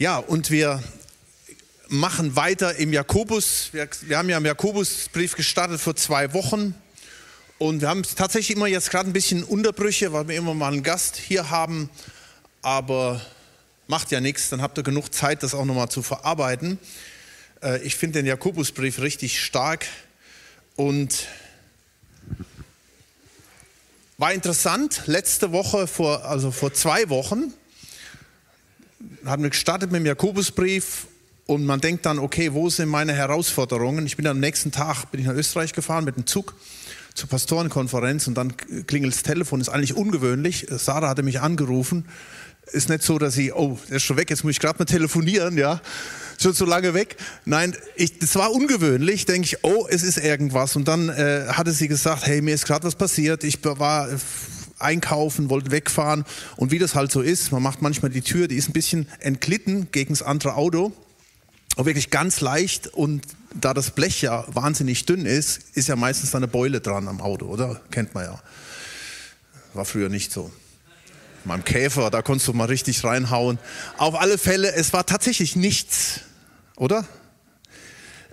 [0.00, 0.80] Ja, und wir
[1.88, 3.70] machen weiter im Jakobus.
[3.72, 6.72] Wir, wir, haben ja im Jakobusbrief gestartet vor zwei Wochen.
[7.58, 10.84] Und wir haben tatsächlich immer jetzt gerade ein bisschen Unterbrüche, weil wir immer mal einen
[10.84, 11.90] Gast hier haben.
[12.62, 13.20] Aber
[13.88, 16.78] macht ja nichts, dann habt ihr genug Zeit, das auch nochmal zu verarbeiten.
[17.60, 19.84] Äh, ich finde den Jakobusbrief richtig stark
[20.76, 21.26] und
[24.16, 25.02] war interessant.
[25.06, 27.52] Letzte Woche, vor, also vor zwei Wochen,
[29.24, 31.06] haben wir gestartet mit dem Jakobusbrief
[31.46, 34.04] und man denkt dann, okay, wo sind meine Herausforderungen?
[34.06, 36.54] Ich bin am nächsten Tag bin ich nach Österreich gefahren mit dem Zug
[37.14, 38.56] zur Pastorenkonferenz und dann
[38.86, 40.66] klingelt das Telefon, ist eigentlich ungewöhnlich.
[40.70, 42.04] Sarah hatte mich angerufen.
[42.70, 44.84] Ist nicht so, dass sie, oh, der ist schon weg, jetzt muss ich gerade mal
[44.84, 45.80] telefonieren, ja.
[46.38, 47.16] Schon so lange weg.
[47.46, 50.76] Nein, ich, das war ungewöhnlich, denke ich, oh, es ist irgendwas.
[50.76, 53.42] Und dann äh, hatte sie gesagt, hey, mir ist gerade was passiert.
[53.42, 54.08] Ich war
[54.78, 56.24] einkaufen, wollte wegfahren.
[56.56, 59.08] Und wie das halt so ist, man macht manchmal die Tür, die ist ein bisschen
[59.20, 60.92] entglitten gegen das andere Auto.
[61.76, 63.22] Auch wirklich ganz leicht und
[63.54, 67.46] da das Blech ja wahnsinnig dünn ist, ist ja meistens eine Beule dran am Auto,
[67.46, 67.80] oder?
[67.90, 68.42] Kennt man ja.
[69.74, 70.50] War früher nicht so.
[71.44, 73.58] Meinem Käfer, da konntest du mal richtig reinhauen.
[73.96, 76.20] Auf alle Fälle, es war tatsächlich nichts,
[76.76, 77.06] oder?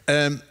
[0.07, 0.41] Ähm,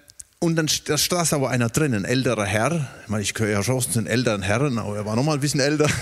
[0.45, 2.87] und dann da saß aber einer drin, ein älterer Herr.
[3.03, 5.33] Ich meine, ich gehöre ja schon zu den älteren Herren, aber er war noch mal
[5.33, 5.89] ein bisschen älter.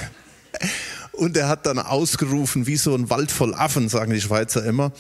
[1.13, 4.93] Und er hat dann ausgerufen, wie so ein Wald voll Affen, sagen die Schweizer immer.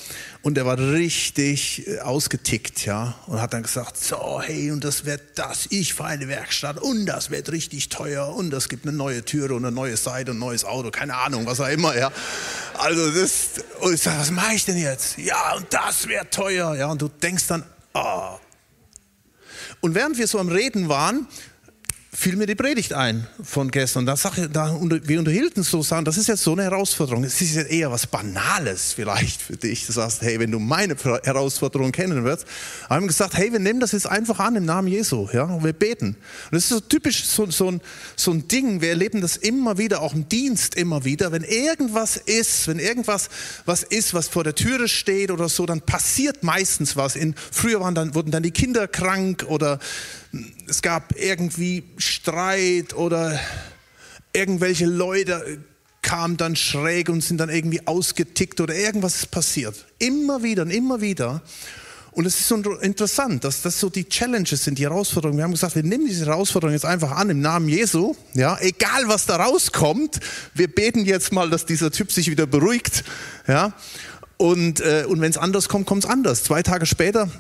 [0.43, 3.15] Und er war richtig äh, ausgetickt, ja.
[3.27, 7.07] Und hat dann gesagt, so, hey, und das wird das, ich fahre eine Werkstatt und
[7.07, 10.37] das wird richtig teuer und es gibt eine neue Türe und eine neue Seite und
[10.37, 12.13] ein neues Auto, keine Ahnung, was auch immer, ja.
[12.79, 15.17] Also das, und ich sage, was mache ich denn jetzt?
[15.17, 16.89] Ja, und das wird teuer, ja.
[16.89, 18.39] Und du denkst dann, oh,
[19.83, 21.27] und während wir so am Reden waren,
[22.15, 24.05] fiel mir die Predigt ein von gestern.
[24.05, 27.25] Da sag, da, wir unterhielten so, sagen, das ist jetzt so eine Herausforderung.
[27.25, 29.87] Es ist ja eher was Banales vielleicht für dich.
[29.87, 32.47] Du sagst, hey, wenn du meine Herausforderung kennen wirst,
[32.91, 35.73] haben gesagt, hey, wir nehmen das jetzt einfach an im Namen Jesu, ja, und wir
[35.73, 36.09] beten.
[36.09, 36.17] Und
[36.53, 37.81] das ist so typisch so, so, ein,
[38.15, 38.83] so ein Ding.
[38.83, 41.33] Wir erleben das immer wieder, auch im Dienst immer wieder.
[41.33, 43.31] Wenn irgendwas ist, wenn irgendwas
[43.65, 47.17] was ist, was vor der Türe steht oder so, dann passiert meistens was.
[47.17, 49.79] In, früher waren dann, wurden dann die Kinder krank oder
[50.69, 53.39] es gab irgendwie Streit oder
[54.33, 55.59] irgendwelche Leute
[56.01, 59.87] kamen dann schräg und sind dann irgendwie ausgetickt oder irgendwas ist passiert.
[59.99, 61.43] Immer wieder und immer wieder.
[62.11, 65.39] Und es ist so interessant, dass das so die Challenges sind, die Herausforderungen.
[65.39, 68.15] Wir haben gesagt, wir nehmen diese Herausforderung jetzt einfach an im Namen Jesu.
[68.35, 70.21] Ja, egal was da rauskommt,
[70.53, 73.05] wir beten jetzt mal, dass dieser Typ sich wieder beruhigt.
[73.49, 73.73] Ja,
[74.37, 76.43] und, äh, und wenn es anders kommt, kommt es anders.
[76.45, 77.31] Zwei Tage später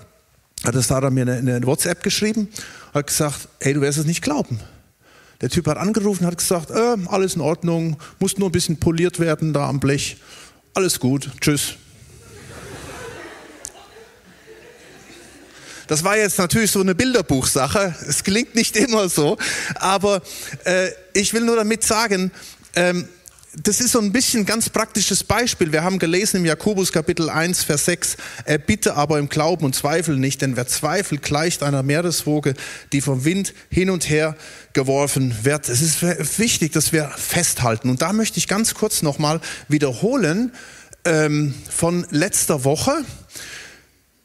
[0.64, 2.48] hat der Sarah mir eine, eine WhatsApp geschrieben,
[2.94, 4.60] hat gesagt, hey, du wirst es nicht glauben.
[5.40, 9.18] Der Typ hat angerufen, hat gesagt, äh, alles in Ordnung, muss nur ein bisschen poliert
[9.18, 10.16] werden da am Blech.
[10.74, 11.74] Alles gut, tschüss.
[15.88, 17.94] Das war jetzt natürlich so eine Bilderbuchsache.
[18.08, 19.36] Es klingt nicht immer so,
[19.74, 20.22] aber
[20.64, 22.30] äh, ich will nur damit sagen,
[22.74, 23.08] ähm,
[23.54, 25.72] das ist so ein bisschen ein ganz praktisches Beispiel.
[25.72, 29.74] Wir haben gelesen im Jakobus Kapitel 1, Vers 6, er bitte aber im Glauben und
[29.74, 32.54] Zweifel nicht, denn wer zweifelt, gleicht einer Meereswoge,
[32.92, 34.36] die vom Wind hin und her
[34.72, 35.68] geworfen wird.
[35.68, 36.02] Es ist
[36.38, 37.90] wichtig, dass wir festhalten.
[37.90, 40.52] Und da möchte ich ganz kurz nochmal wiederholen
[41.04, 43.04] ähm, von letzter Woche,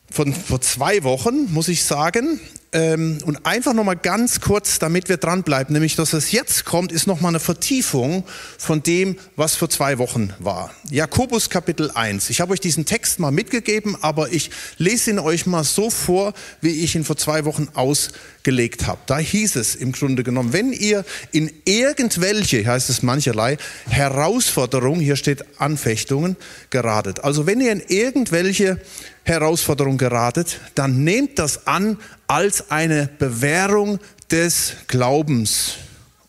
[0.09, 2.39] von vor zwei Wochen, muss ich sagen
[2.73, 7.07] ähm, und einfach nochmal ganz kurz, damit wir dranbleiben, nämlich dass es jetzt kommt, ist
[7.07, 8.25] nochmal eine Vertiefung
[8.57, 10.71] von dem, was vor zwei Wochen war.
[10.89, 12.29] Jakobus Kapitel 1.
[12.29, 16.33] Ich habe euch diesen Text mal mitgegeben, aber ich lese ihn euch mal so vor,
[16.59, 18.99] wie ich ihn vor zwei Wochen ausgelegt habe.
[19.05, 23.57] Da hieß es im Grunde genommen, wenn ihr in irgendwelche, heißt es mancherlei,
[23.87, 26.35] Herausforderungen, hier steht Anfechtungen,
[26.69, 27.23] geratet.
[27.23, 28.81] Also wenn ihr in irgendwelche
[29.27, 33.99] Herausforderung geratet, dann nehmt das an als eine Bewährung
[34.29, 35.75] des Glaubens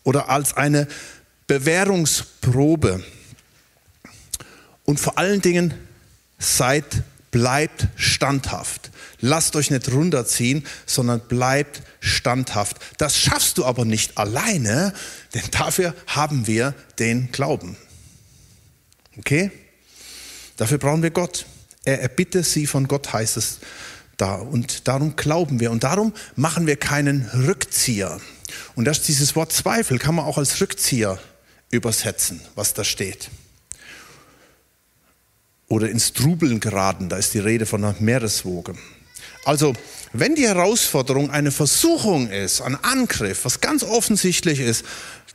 [0.03, 0.87] oder als eine
[1.47, 3.03] Bewährungsprobe.
[4.85, 5.73] Und vor allen Dingen
[6.39, 8.91] seid, bleibt standhaft.
[9.21, 12.77] Lasst euch nicht runterziehen, sondern bleibt standhaft.
[12.97, 14.93] Das schaffst du aber nicht alleine,
[15.33, 17.75] denn dafür haben wir den Glauben.
[19.17, 19.51] Okay?
[20.57, 21.45] Dafür brauchen wir Gott.
[21.83, 23.59] Er erbitte sie von Gott, heißt es
[24.21, 24.35] da.
[24.35, 25.71] Und darum glauben wir.
[25.71, 28.19] Und darum machen wir keinen Rückzieher.
[28.75, 31.19] Und das, dieses Wort Zweifel kann man auch als Rückzieher
[31.71, 33.29] übersetzen, was da steht.
[35.67, 38.73] Oder ins Trubeln geraten, da ist die Rede von einer Meereswoge.
[39.45, 39.73] Also,
[40.13, 44.83] wenn die Herausforderung eine Versuchung ist, ein Angriff, was ganz offensichtlich ist,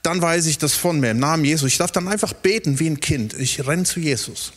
[0.02, 1.68] dann weiß ich das von mir im Namen Jesus.
[1.68, 3.32] Ich darf dann einfach beten wie ein Kind.
[3.34, 4.52] Ich renne zu Jesus.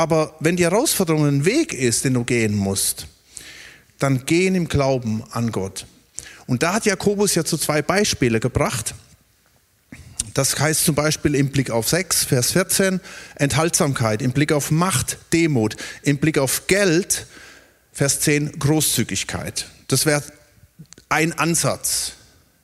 [0.00, 3.06] Aber wenn die Herausforderung ein Weg ist, den du gehen musst,
[3.98, 5.84] dann gehen im Glauben an Gott.
[6.46, 8.94] Und da hat Jakobus ja zu zwei Beispiele gebracht.
[10.32, 13.00] Das heißt zum Beispiel im Blick auf 6, Vers 14,
[13.34, 17.26] Enthaltsamkeit, im Blick auf Macht, Demut, im Blick auf Geld,
[17.92, 19.66] Vers 10, Großzügigkeit.
[19.88, 20.22] Das wäre
[21.10, 22.12] ein Ansatz.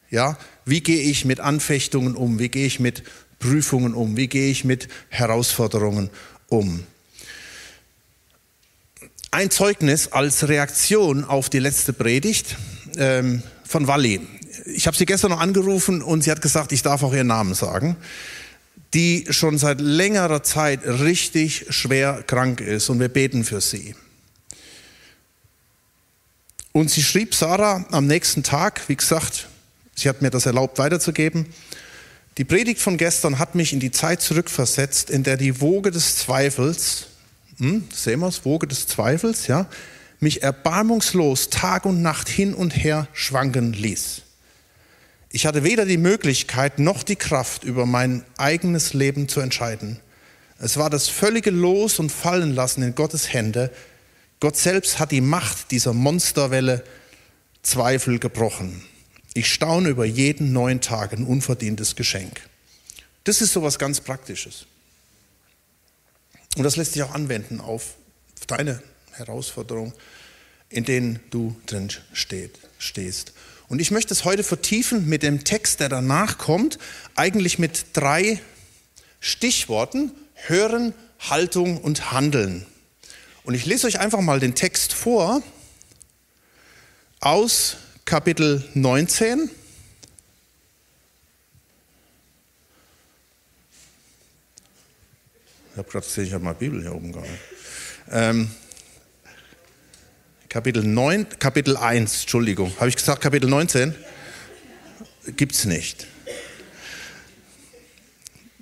[0.09, 2.39] Ja, wie gehe ich mit Anfechtungen um?
[2.39, 3.03] Wie gehe ich mit
[3.41, 4.17] Prüfungen um?
[4.17, 6.09] Wie gehe ich mit Herausforderungen
[6.49, 6.87] um?
[9.37, 12.57] Ein Zeugnis als Reaktion auf die letzte Predigt
[12.97, 14.27] ähm, von Walli.
[14.65, 17.53] Ich habe sie gestern noch angerufen und sie hat gesagt, ich darf auch ihren Namen
[17.53, 17.99] sagen,
[18.95, 23.95] die schon seit längerer Zeit richtig schwer krank ist und wir beten für sie.
[26.73, 29.49] Und sie schrieb Sarah am nächsten Tag, wie gesagt,
[29.95, 31.45] sie hat mir das erlaubt weiterzugeben,
[32.39, 36.17] die Predigt von gestern hat mich in die Zeit zurückversetzt, in der die Woge des
[36.17, 37.09] Zweifels,
[37.59, 39.67] hm, sehen wir es, Woge des Zweifels, ja,
[40.21, 44.23] mich erbarmungslos Tag und Nacht hin und her schwanken ließ.
[45.31, 50.01] Ich hatte weder die Möglichkeit noch die Kraft, über mein eigenes Leben zu entscheiden.
[50.59, 53.71] Es war das völlige Los- und Fallenlassen in Gottes Hände.
[54.41, 56.85] Gott selbst hat die Macht dieser Monsterwelle
[57.63, 58.83] Zweifel gebrochen.
[59.35, 62.41] Ich staune über jeden neuen Tag ein unverdientes Geschenk.
[63.25, 64.67] Das ist so was ganz Praktisches.
[66.57, 67.95] Und das lässt sich auch anwenden auf
[68.47, 68.83] deine
[69.13, 69.93] Herausforderung,
[70.69, 73.35] in denen du drin steht, stehst.
[73.69, 76.79] Und ich möchte es heute vertiefen mit dem Text, der danach kommt,
[77.15, 78.41] eigentlich mit drei
[79.21, 82.67] Stichworten, Hören, Haltung und Handeln.
[83.45, 85.43] Und ich lese euch einfach mal den Text vor
[87.21, 89.51] aus Kapitel 19.
[95.77, 97.29] Ich habe gerade gesehen, ich habe mal Bibel hier oben gehabt.
[98.11, 98.51] Ähm,
[100.49, 102.73] Kapitel 9, Kapitel 1, Entschuldigung.
[102.79, 103.95] Habe ich gesagt Kapitel 19?
[105.37, 106.07] Gibt es nicht.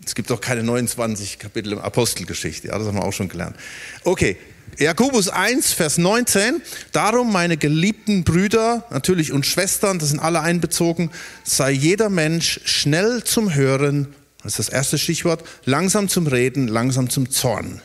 [0.04, 3.54] Es gibt auch keine 29 Kapitel im Apostelgeschichte, ja, das haben wir auch schon gelernt.
[4.02, 4.36] Okay,
[4.76, 6.62] Jakobus 1, Vers 19.
[6.90, 11.12] Darum, meine geliebten Brüder, natürlich und Schwestern, das sind alle einbezogen,
[11.44, 14.12] sei jeder Mensch schnell zum Hören,
[14.44, 17.80] das ist das erste Stichwort, langsam zum Reden, langsam zum Zorn.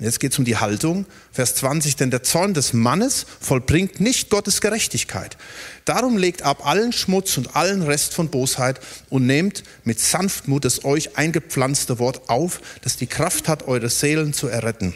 [0.00, 1.06] Jetzt geht es um die Haltung.
[1.32, 5.36] Vers 20, denn der Zorn des Mannes vollbringt nicht Gottes Gerechtigkeit.
[5.84, 10.84] Darum legt ab allen Schmutz und allen Rest von Bosheit und nehmt mit Sanftmut das
[10.84, 14.94] euch eingepflanzte Wort auf, das die Kraft hat, eure Seelen zu erretten.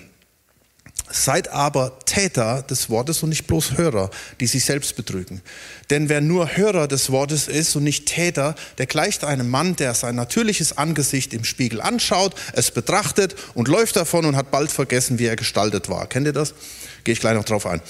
[1.11, 4.11] Seid aber Täter des Wortes und nicht bloß Hörer,
[4.41, 5.41] die sich selbst betrügen.
[5.91, 9.95] Denn wer nur Hörer des Wortes ist und nicht Täter, der gleicht einem Mann, der
[9.95, 15.19] sein natürliches Angesicht im Spiegel anschaut, es betrachtet und läuft davon und hat bald vergessen,
[15.19, 16.07] wie er gestaltet war.
[16.07, 16.55] Kennt ihr das?
[17.05, 17.81] Gehe ich gleich noch drauf ein.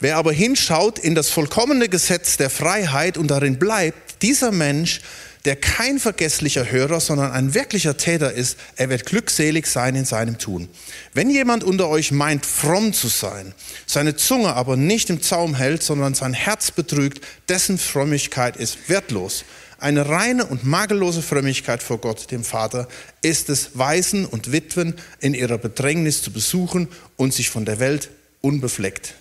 [0.00, 5.00] Wer aber hinschaut in das vollkommene Gesetz der Freiheit und darin bleibt, dieser Mensch
[5.44, 10.38] der kein vergesslicher Hörer, sondern ein wirklicher Täter ist, er wird glückselig sein in seinem
[10.38, 10.68] Tun.
[11.12, 13.54] Wenn jemand unter euch meint, fromm zu sein,
[13.86, 19.44] seine Zunge aber nicht im Zaum hält, sondern sein Herz betrügt, dessen Frömmigkeit ist wertlos.
[19.78, 22.88] Eine reine und makellose Frömmigkeit vor Gott, dem Vater,
[23.20, 28.08] ist es, Waisen und Witwen in ihrer Bedrängnis zu besuchen und sich von der Welt
[28.40, 29.14] unbefleckt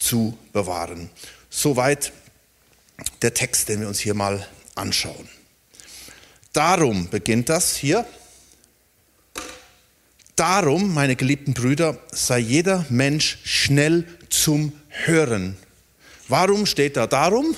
[0.00, 1.08] zu bewahren.
[1.50, 2.12] Soweit
[3.20, 5.28] der Text, den wir uns hier mal anschauen.
[6.52, 8.06] Darum beginnt das hier.
[10.36, 15.56] Darum, meine geliebten Brüder, sei jeder Mensch schnell zum Hören.
[16.28, 17.54] Warum steht da darum?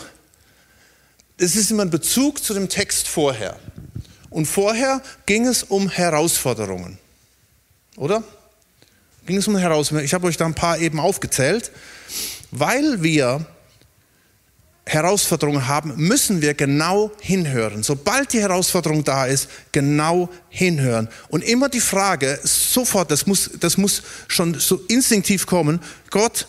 [1.39, 3.59] Es ist immer ein Bezug zu dem Text vorher.
[4.31, 6.99] Und vorher ging es um Herausforderungen.
[7.97, 8.23] Oder?
[9.27, 10.07] Ging es um Herausforderungen.
[10.07, 11.73] Ich habe euch da ein paar eben aufgezählt.
[12.51, 13.47] Weil wir
[14.87, 17.83] Herausforderungen haben, müssen wir genau hinhören.
[17.83, 21.09] Sobald die Herausforderung da ist, genau hinhören.
[21.29, 26.47] Und immer die Frage, sofort, das muss, das muss schon so instinktiv kommen, Gott,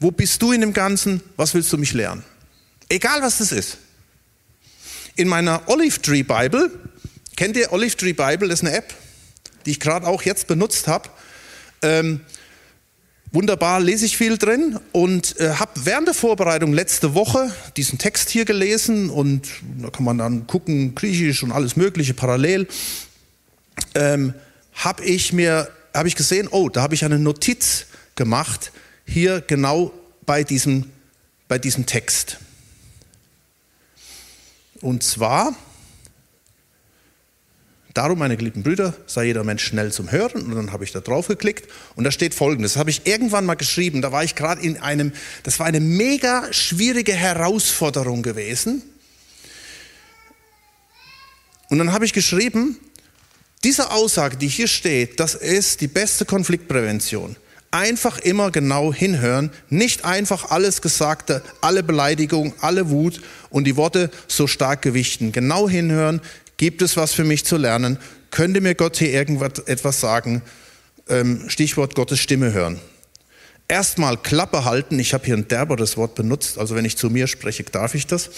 [0.00, 1.22] wo bist du in dem Ganzen?
[1.36, 2.24] Was willst du mich lernen?
[2.88, 3.78] Egal was das ist.
[5.16, 6.70] In meiner Olive Tree Bible,
[7.36, 8.94] kennt ihr Olive Tree Bible, das ist eine App,
[9.66, 11.10] die ich gerade auch jetzt benutzt habe.
[11.82, 12.20] Ähm,
[13.30, 18.30] Wunderbar, lese ich viel drin und äh, habe während der Vorbereitung letzte Woche diesen Text
[18.30, 19.46] hier gelesen und
[19.82, 22.66] da kann man dann gucken, Griechisch und alles Mögliche parallel.
[23.94, 24.32] Ähm,
[24.72, 28.72] habe ich mir, habe ich gesehen, oh, da habe ich eine Notiz gemacht,
[29.04, 29.92] hier genau
[30.24, 30.86] bei diesem,
[31.48, 32.38] bei diesem Text.
[34.80, 35.54] Und zwar,
[37.94, 40.42] Darum, meine geliebten Brüder, sei jeder Mensch schnell zum Hören.
[40.42, 42.74] Und dann habe ich da drauf geklickt und da steht folgendes.
[42.74, 44.02] Das habe ich irgendwann mal geschrieben.
[44.02, 48.82] Da war ich gerade in einem, das war eine mega schwierige Herausforderung gewesen.
[51.70, 52.78] Und dann habe ich geschrieben,
[53.64, 57.36] diese Aussage, die hier steht, das ist die beste Konfliktprävention.
[57.70, 64.10] Einfach immer genau hinhören, nicht einfach alles Gesagte, alle Beleidigung, alle Wut und die Worte
[64.26, 65.32] so stark gewichten.
[65.32, 66.22] Genau hinhören,
[66.58, 67.98] gibt es was für mich zu lernen?
[68.30, 70.42] Könnte mir Gott hier irgendetwas sagen?
[71.08, 72.78] Ähm, Stichwort Gottes Stimme hören.
[73.66, 77.26] Erstmal Klappe halten, ich habe hier ein derberes Wort benutzt, also wenn ich zu mir
[77.26, 78.30] spreche, darf ich das.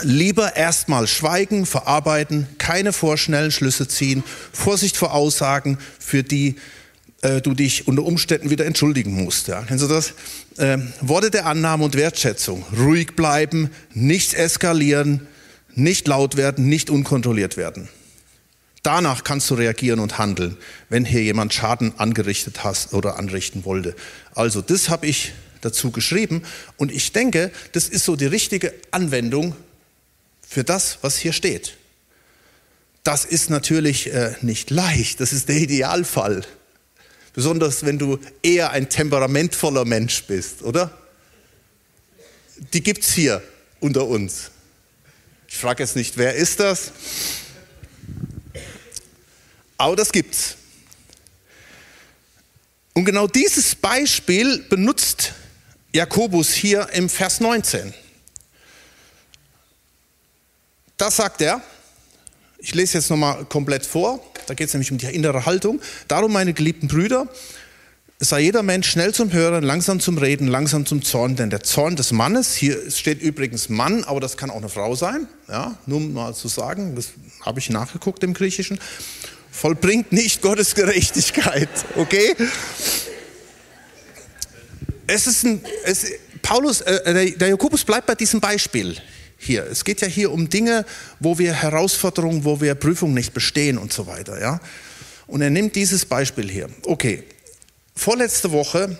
[0.00, 6.56] Lieber erstmal schweigen, verarbeiten, keine vorschnellen Schlüsse ziehen, Vorsicht vor Aussagen, für die
[7.22, 9.48] äh, du dich unter Umständen wieder entschuldigen musst.
[9.48, 9.62] Ja.
[9.62, 10.14] Kennst du das?
[10.56, 12.64] Äh, Worte der Annahme und Wertschätzung.
[12.76, 15.28] Ruhig bleiben, nicht eskalieren,
[15.74, 17.88] nicht laut werden, nicht unkontrolliert werden.
[18.82, 20.56] Danach kannst du reagieren und handeln,
[20.88, 23.94] wenn hier jemand Schaden angerichtet hast oder anrichten wollte.
[24.34, 26.42] Also das habe ich dazu geschrieben
[26.76, 29.54] und ich denke, das ist so die richtige Anwendung
[30.46, 31.76] für das, was hier steht.
[33.04, 36.44] Das ist natürlich äh, nicht leicht, das ist der Idealfall.
[37.34, 40.96] Besonders wenn du eher ein temperamentvoller Mensch bist, oder?
[42.72, 43.42] Die gibt es hier
[43.80, 44.51] unter uns.
[45.52, 46.90] Ich frage jetzt nicht, wer ist das?
[49.76, 50.56] Aber das gibt's.
[52.94, 55.34] Und genau dieses Beispiel benutzt
[55.92, 57.92] Jakobus hier im Vers 19.
[60.96, 61.60] Das sagt er.
[62.58, 64.24] Ich lese jetzt nochmal komplett vor.
[64.46, 65.82] Da geht es nämlich um die innere Haltung.
[66.08, 67.28] Darum, meine geliebten Brüder,
[68.24, 71.96] sei jeder Mensch schnell zum Hören, langsam zum Reden, langsam zum Zorn, denn der Zorn
[71.96, 75.98] des Mannes, hier steht übrigens Mann, aber das kann auch eine Frau sein, ja, nur
[75.98, 77.08] mal zu sagen, das
[77.44, 78.78] habe ich nachgeguckt im Griechischen,
[79.50, 82.36] vollbringt nicht Gottes Gerechtigkeit, okay?
[85.08, 86.06] Es ist ein, es,
[86.42, 88.96] Paulus, äh, der, der Jakobus bleibt bei diesem Beispiel
[89.36, 89.66] hier.
[89.66, 90.86] Es geht ja hier um Dinge,
[91.18, 94.40] wo wir Herausforderungen, wo wir Prüfungen nicht bestehen und so weiter.
[94.40, 94.60] Ja?
[95.26, 96.68] Und er nimmt dieses Beispiel hier.
[96.84, 97.24] Okay,
[97.94, 98.98] vorletzte Woche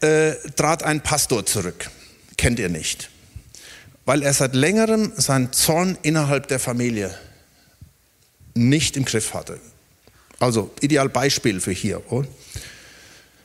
[0.00, 1.90] äh, trat ein Pastor zurück.
[2.36, 3.10] Kennt ihr nicht.
[4.04, 7.16] Weil er seit längerem seinen Zorn innerhalb der Familie
[8.54, 9.58] nicht im Griff hatte.
[10.38, 12.10] Also ideal Beispiel für hier.
[12.12, 12.28] Oder?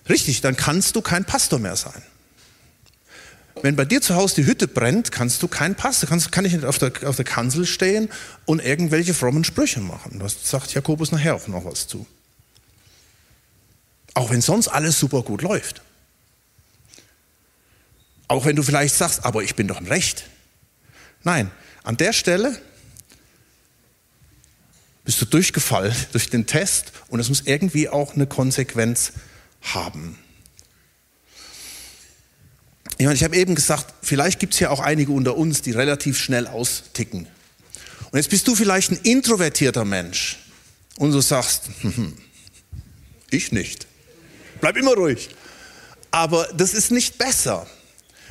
[0.10, 2.02] Richtig, dann kannst du kein Pastor mehr sein.
[3.62, 6.54] Wenn bei dir zu Hause die Hütte brennt, kannst du keinen Pass, kannst, kann ich
[6.54, 8.10] nicht auf der, auf der Kanzel stehen
[8.46, 10.20] und irgendwelche frommen Sprüche machen.
[10.20, 12.06] Das sagt Jakobus nachher auch noch was zu.
[14.14, 15.82] Auch wenn sonst alles super gut läuft.
[18.28, 20.26] Auch wenn du vielleicht sagst, aber ich bin doch im Recht.
[21.24, 21.52] Nein,
[21.84, 22.60] an der Stelle
[25.04, 29.14] bist du durchgefallen durch den Test und es muss irgendwie auch eine Konsequenz
[29.62, 30.18] haben.
[32.98, 35.72] Ich, meine, ich habe eben gesagt, vielleicht gibt es ja auch einige unter uns, die
[35.72, 37.28] relativ schnell austicken.
[38.12, 40.38] Und jetzt bist du vielleicht ein introvertierter Mensch
[40.98, 42.14] und du sagst, hm,
[43.32, 43.88] ich nicht.
[44.62, 45.30] Bleib immer ruhig.
[46.12, 47.68] Aber das ist nicht besser,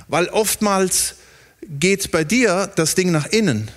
[0.08, 1.16] weil oftmals
[1.62, 3.70] geht bei dir das Ding nach innen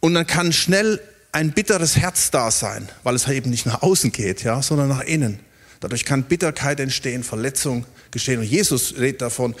[0.00, 1.00] und dann kann schnell
[1.32, 5.02] ein bitteres Herz da sein, weil es eben nicht nach außen geht, ja, sondern nach
[5.02, 5.38] innen.
[5.80, 8.40] Dadurch kann Bitterkeit entstehen, Verletzung geschehen.
[8.40, 9.54] Und Jesus redet davon,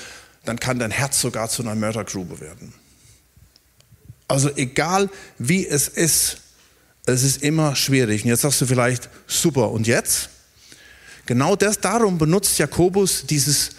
[0.44, 2.72] dann kann dein Herz sogar zu einer Mördergrube werden.
[4.28, 6.38] Also egal wie es ist,
[7.04, 8.24] es ist immer schwierig.
[8.24, 10.30] Und jetzt sagst du vielleicht, super, und jetzt?
[11.26, 13.70] Genau das, darum benutzt Jakobus dieses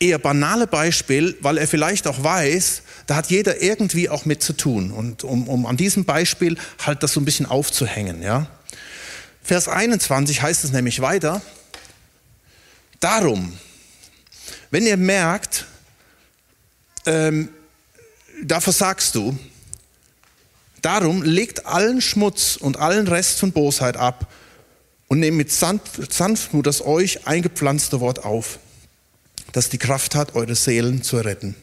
[0.00, 4.52] eher banale Beispiel, weil er vielleicht auch weiß, da hat jeder irgendwie auch mit zu
[4.52, 4.90] tun.
[4.90, 8.22] Und um, um an diesem Beispiel halt das so ein bisschen aufzuhängen.
[8.22, 8.46] Ja?
[9.42, 11.42] Vers 21 heißt es nämlich weiter,
[13.04, 13.52] Darum,
[14.70, 15.66] wenn ihr merkt,
[17.04, 17.50] ähm,
[18.42, 19.38] da versagst du,
[20.80, 24.26] darum legt allen Schmutz und allen Rest von Bosheit ab
[25.14, 28.58] und nehmt mit Sanftmut das euch eingepflanzte Wort auf,
[29.52, 31.54] das die Kraft hat, eure Seelen zu retten.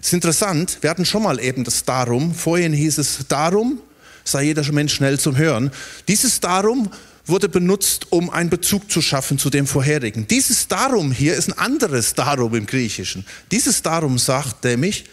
[0.00, 3.80] Es ist interessant, wir hatten schon mal eben das Darum, vorhin hieß es Darum,
[4.24, 5.70] sei jeder Mensch schnell zum Hören.
[6.08, 6.90] Dieses Darum
[7.24, 10.26] wurde benutzt, um einen Bezug zu schaffen zu dem vorherigen.
[10.26, 13.24] Dieses Darum hier ist ein anderes Darum im Griechischen.
[13.52, 15.04] Dieses Darum sagt nämlich,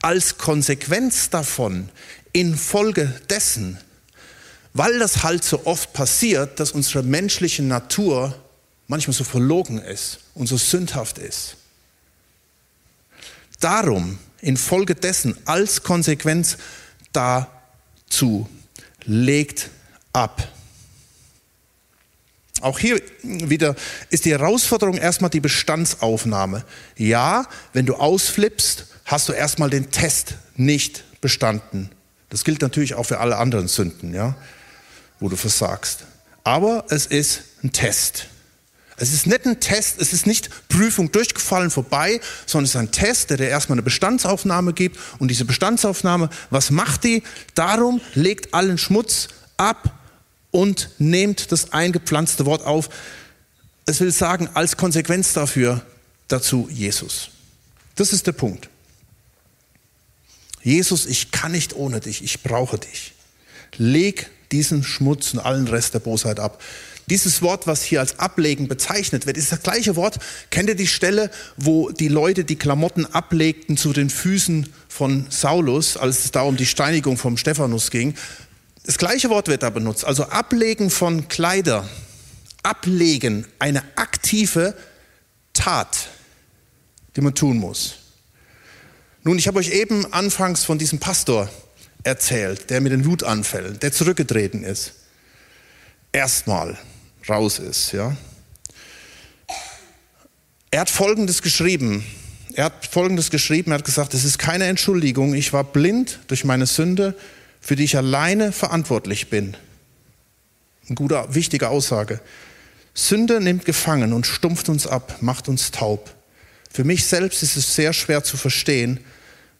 [0.00, 1.90] als Konsequenz davon,
[2.32, 3.76] infolge dessen,
[4.72, 8.34] weil das halt so oft passiert, dass unsere menschliche Natur
[8.86, 11.56] manchmal so verlogen ist und so sündhaft ist.
[13.60, 16.56] Darum, infolgedessen, als Konsequenz
[17.12, 18.48] dazu
[19.04, 19.70] legt
[20.12, 20.48] ab.
[22.60, 23.74] Auch hier wieder
[24.10, 26.64] ist die Herausforderung erstmal die Bestandsaufnahme.
[26.96, 31.90] Ja, wenn du ausflippst, hast du erstmal den Test nicht bestanden.
[32.28, 34.36] Das gilt natürlich auch für alle anderen Sünden, ja,
[35.20, 36.00] wo du versagst.
[36.42, 38.26] Aber es ist ein Test.
[38.96, 42.92] Es ist nicht ein Test, es ist nicht Prüfung durchgefallen vorbei, sondern es ist ein
[42.92, 44.98] Test, der dir erstmal eine Bestandsaufnahme gibt.
[45.18, 47.22] Und diese Bestandsaufnahme, was macht die?
[47.54, 49.94] Darum legt allen Schmutz ab
[50.50, 52.90] und nehmt das eingepflanzte Wort auf.
[53.86, 55.80] Es will sagen, als Konsequenz dafür,
[56.28, 57.30] dazu Jesus.
[57.94, 58.68] Das ist der Punkt.
[60.62, 63.14] Jesus, ich kann nicht ohne dich, ich brauche dich.
[63.78, 66.62] Leg diesen Schmutz und allen Rest der Bosheit ab.
[67.08, 70.18] Dieses Wort, was hier als Ablegen bezeichnet wird, ist das gleiche Wort.
[70.50, 75.96] Kennt ihr die Stelle, wo die Leute die Klamotten ablegten zu den Füßen von Saulus,
[75.96, 78.14] als es da um die Steinigung vom Stephanus ging?
[78.84, 80.04] Das gleiche Wort wird da benutzt.
[80.04, 81.88] Also Ablegen von Kleider.
[82.62, 84.74] Ablegen, eine aktive
[85.52, 86.08] Tat,
[87.16, 87.96] die man tun muss.
[89.22, 91.48] Nun, ich habe euch eben anfangs von diesem Pastor
[92.02, 94.92] erzählt, der mit den Wutanfällen, der zurückgetreten ist,
[96.12, 96.78] erstmal
[97.28, 97.92] raus ist.
[97.92, 98.16] Ja.
[100.70, 102.04] Er hat Folgendes geschrieben.
[102.54, 103.72] Er hat Folgendes geschrieben.
[103.72, 105.34] Er hat gesagt, es ist keine Entschuldigung.
[105.34, 107.14] Ich war blind durch meine Sünde,
[107.60, 109.56] für die ich alleine verantwortlich bin.
[110.86, 112.20] Eine gute, wichtige Aussage.
[112.94, 116.14] Sünde nimmt gefangen und stumpft uns ab, macht uns taub.
[116.72, 119.00] Für mich selbst ist es sehr schwer zu verstehen,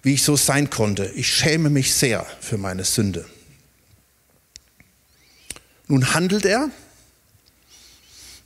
[0.02, 1.06] wie ich so sein konnte.
[1.14, 3.26] Ich schäme mich sehr für meine Sünde.
[5.86, 6.70] Nun handelt er.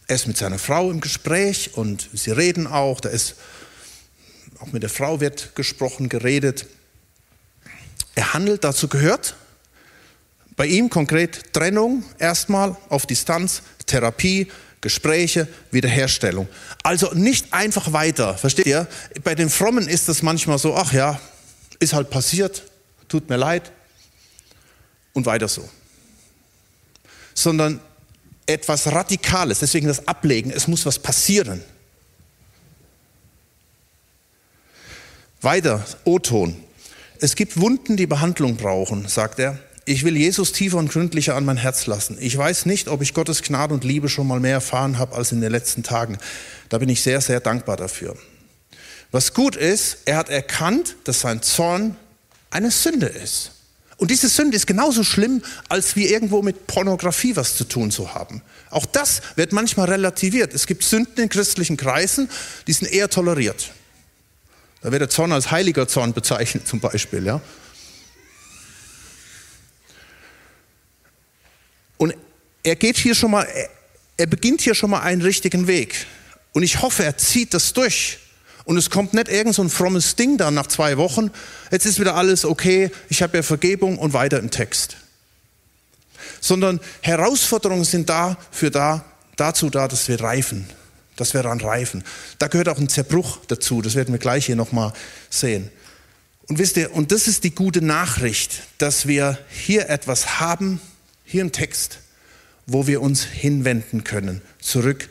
[0.06, 3.00] Er ist mit seiner Frau im Gespräch und sie reden auch.
[3.00, 3.36] Da ist
[4.60, 6.66] auch mit der Frau wird gesprochen, geredet.
[8.14, 9.36] Er handelt, dazu gehört
[10.56, 14.48] bei ihm konkret Trennung erstmal auf Distanz, Therapie,
[14.80, 16.48] Gespräche, Wiederherstellung.
[16.82, 18.86] Also nicht einfach weiter, versteht ihr?
[19.24, 21.20] Bei den Frommen ist das manchmal so, ach ja,
[21.84, 22.64] ist halt passiert,
[23.08, 23.70] tut mir leid
[25.12, 25.68] und weiter so.
[27.34, 27.80] Sondern
[28.46, 31.62] etwas Radikales, deswegen das Ablegen, es muss was passieren.
[35.40, 36.56] Weiter, O-Ton.
[37.20, 39.58] Es gibt Wunden, die Behandlung brauchen, sagt er.
[39.86, 42.16] Ich will Jesus tiefer und gründlicher an mein Herz lassen.
[42.18, 45.32] Ich weiß nicht, ob ich Gottes Gnade und Liebe schon mal mehr erfahren habe als
[45.32, 46.16] in den letzten Tagen.
[46.70, 48.16] Da bin ich sehr, sehr dankbar dafür.
[49.14, 51.96] Was gut ist, er hat erkannt, dass sein Zorn
[52.50, 53.52] eine Sünde ist.
[53.96, 58.12] Und diese Sünde ist genauso schlimm, als wir irgendwo mit Pornografie was zu tun zu
[58.12, 58.42] haben.
[58.70, 60.52] Auch das wird manchmal relativiert.
[60.52, 62.28] Es gibt Sünden in christlichen Kreisen,
[62.66, 63.70] die sind eher toleriert.
[64.82, 67.24] Da wird der Zorn als heiliger Zorn bezeichnet zum Beispiel.
[67.24, 67.40] Ja?
[71.98, 72.16] Und
[72.64, 73.46] er geht hier schon mal,
[74.16, 76.04] er beginnt hier schon mal einen richtigen Weg.
[76.52, 78.18] Und ich hoffe, er zieht das durch.
[78.64, 81.30] Und es kommt nicht irgend so ein frommes Ding dann nach zwei Wochen.
[81.70, 84.96] Jetzt ist wieder alles okay, ich habe ja Vergebung und weiter im Text.
[86.40, 89.04] Sondern Herausforderungen sind dafür da,
[89.36, 90.66] dazu da, dass wir reifen,
[91.16, 92.04] dass wir daran reifen.
[92.38, 94.92] Da gehört auch ein Zerbruch dazu, das werden wir gleich hier nochmal
[95.28, 95.70] sehen.
[96.48, 100.80] Und wisst ihr, und das ist die gute Nachricht, dass wir hier etwas haben,
[101.24, 101.98] hier im Text,
[102.66, 105.08] wo wir uns hinwenden können, zurück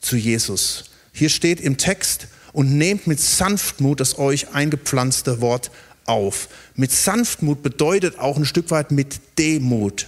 [0.00, 0.84] zu Jesus.
[1.12, 5.70] Hier steht im Text, und nehmt mit Sanftmut das euch eingepflanzte Wort
[6.06, 6.48] auf.
[6.76, 10.06] Mit Sanftmut bedeutet auch ein Stück weit mit Demut.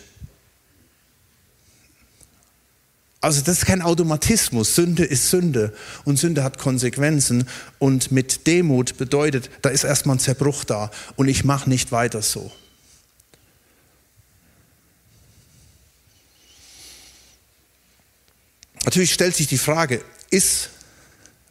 [3.20, 4.76] Also das ist kein Automatismus.
[4.76, 7.48] Sünde ist Sünde und Sünde hat Konsequenzen.
[7.80, 12.22] Und mit Demut bedeutet, da ist erstmal ein Zerbruch da und ich mache nicht weiter
[12.22, 12.52] so.
[18.84, 20.70] Natürlich stellt sich die Frage, ist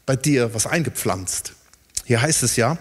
[0.06, 1.54] bei dir was eingepflanzt.
[2.06, 2.78] Hier heißt es ja,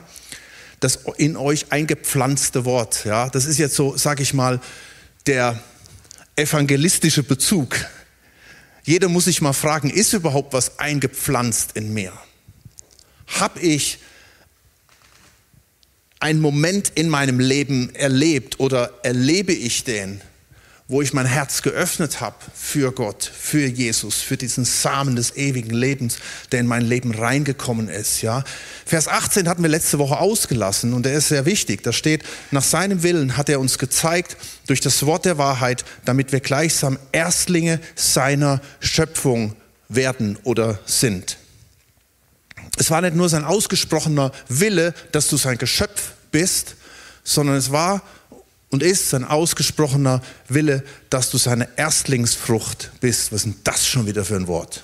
[0.80, 3.04] das in euch eingepflanzte Wort.
[3.04, 4.60] Ja, das ist jetzt so, sag ich mal,
[5.26, 5.58] der
[6.36, 7.76] evangelistische Bezug.
[8.82, 12.12] Jeder muss sich mal fragen, ist überhaupt was eingepflanzt in mir?
[13.26, 13.98] Hab ich
[16.20, 20.20] einen Moment in meinem Leben erlebt oder erlebe ich den?
[20.86, 25.74] Wo ich mein Herz geöffnet habe für Gott, für Jesus, für diesen Samen des ewigen
[25.74, 26.18] Lebens,
[26.52, 28.20] der in mein Leben reingekommen ist.
[28.20, 28.44] Ja,
[28.84, 31.82] Vers 18 hatten wir letzte Woche ausgelassen und der ist sehr wichtig.
[31.82, 36.32] Da steht: Nach seinem Willen hat er uns gezeigt durch das Wort der Wahrheit, damit
[36.32, 39.56] wir gleichsam Erstlinge seiner Schöpfung
[39.88, 41.38] werden oder sind.
[42.76, 46.76] Es war nicht nur sein ausgesprochener Wille, dass du sein Geschöpf bist,
[47.22, 48.02] sondern es war
[48.74, 53.30] und ist sein ausgesprochener Wille, dass du seine Erstlingsfrucht bist.
[53.30, 54.82] Was ist denn das schon wieder für ein Wort?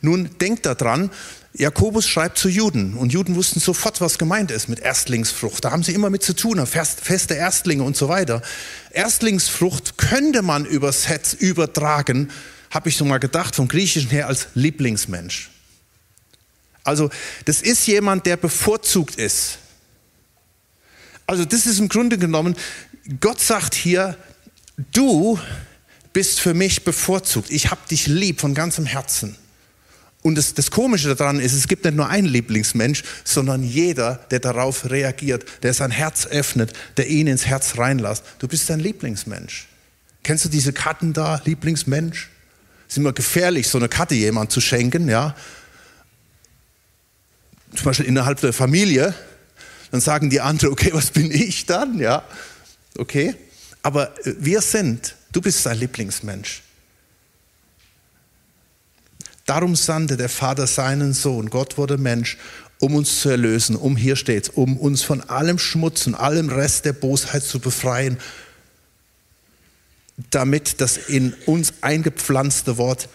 [0.00, 1.12] Nun denkt daran,
[1.54, 5.64] Jakobus schreibt zu Juden und Juden wussten sofort, was gemeint ist mit Erstlingsfrucht.
[5.64, 8.42] Da haben sie immer mit zu tun, feste Erstlinge und so weiter.
[8.90, 12.32] Erstlingsfrucht könnte man übersetzt, übertragen,
[12.70, 15.52] habe ich so mal gedacht, vom Griechischen her als Lieblingsmensch.
[16.82, 17.08] Also
[17.44, 19.58] das ist jemand, der bevorzugt ist.
[21.26, 22.56] Also das ist im Grunde genommen,
[23.20, 24.16] Gott sagt hier,
[24.92, 25.38] du
[26.12, 27.50] bist für mich bevorzugt.
[27.50, 29.36] Ich habe dich lieb von ganzem Herzen.
[30.22, 34.40] Und das, das Komische daran ist, es gibt nicht nur einen Lieblingsmensch, sondern jeder, der
[34.40, 38.24] darauf reagiert, der sein Herz öffnet, der ihn ins Herz reinlässt.
[38.40, 39.68] Du bist ein Lieblingsmensch.
[40.24, 42.30] Kennst du diese Karten da, Lieblingsmensch?
[42.88, 45.34] ist immer gefährlich, so eine Karte jemand zu schenken, ja.
[47.74, 49.14] Zum Beispiel innerhalb der Familie.
[49.90, 52.24] Dann sagen die anderen, okay, was bin ich dann, ja.
[52.98, 53.34] Okay.
[53.82, 56.62] Aber äh, wir sind, du bist sein Lieblingsmensch.
[59.44, 62.36] Darum sandte der Vater seinen Sohn, Gott wurde Mensch,
[62.80, 66.84] um uns zu erlösen, um hier steht, um uns von allem Schmutz und allem Rest
[66.84, 68.18] der Bosheit zu befreien,
[70.30, 73.08] damit das in uns eingepflanzte Wort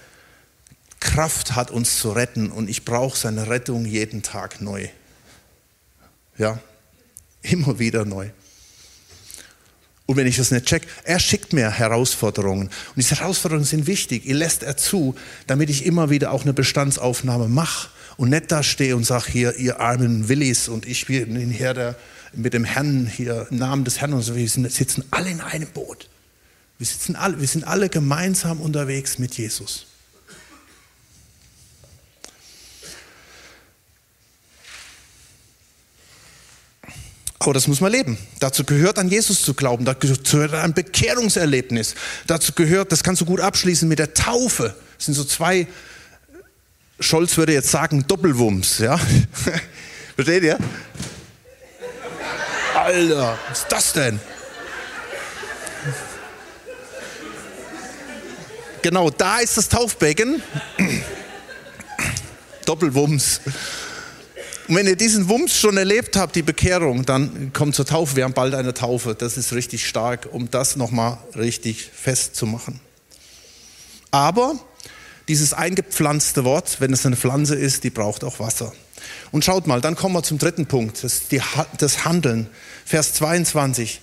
[1.02, 2.50] Kraft hat, uns zu retten.
[2.50, 4.88] Und ich brauche seine Rettung jeden Tag neu.
[6.38, 6.60] Ja,
[7.42, 8.30] immer wieder neu.
[10.06, 12.68] Und wenn ich das nicht check, er schickt mir Herausforderungen.
[12.68, 14.26] Und diese Herausforderungen sind wichtig.
[14.26, 15.16] Ihr lässt er zu,
[15.48, 19.56] damit ich immer wieder auch eine Bestandsaufnahme mache und nicht da stehe und sage, hier,
[19.58, 21.96] ihr armen Willis und ich bin hier der,
[22.34, 25.68] mit dem Herrn hier, im Namen des Herrn und so, wir sitzen alle in einem
[25.68, 26.10] Boot.
[26.78, 29.86] Wir, sitzen alle, wir sind alle gemeinsam unterwegs mit Jesus.
[37.42, 38.20] Aber das muss man leben.
[38.40, 41.96] Dazu gehört an Jesus zu glauben, dazu gehört ein Bekehrungserlebnis.
[42.28, 44.76] Dazu gehört, das kannst du gut abschließen mit der Taufe.
[44.98, 45.66] Das sind so zwei,
[47.00, 48.78] Scholz würde jetzt sagen, Doppelwumms.
[48.78, 49.00] Ja?
[50.16, 50.60] Versteht ihr?
[52.76, 54.20] Alter, was ist das denn?
[58.84, 60.44] Genau, da ist das Taufbecken.
[62.66, 63.42] Doppelwumms.
[64.72, 68.16] Und wenn ihr diesen Wumms schon erlebt habt, die Bekehrung, dann kommt zur Taufe.
[68.16, 69.16] Wir haben bald eine Taufe.
[69.16, 72.80] Das ist richtig stark, um das nochmal richtig festzumachen.
[74.12, 74.56] Aber
[75.28, 78.72] dieses eingepflanzte Wort, wenn es eine Pflanze ist, die braucht auch Wasser.
[79.34, 81.42] Und schaut mal, dann kommen wir zum dritten Punkt, das, die,
[81.78, 82.48] das Handeln.
[82.86, 84.00] Vers 22.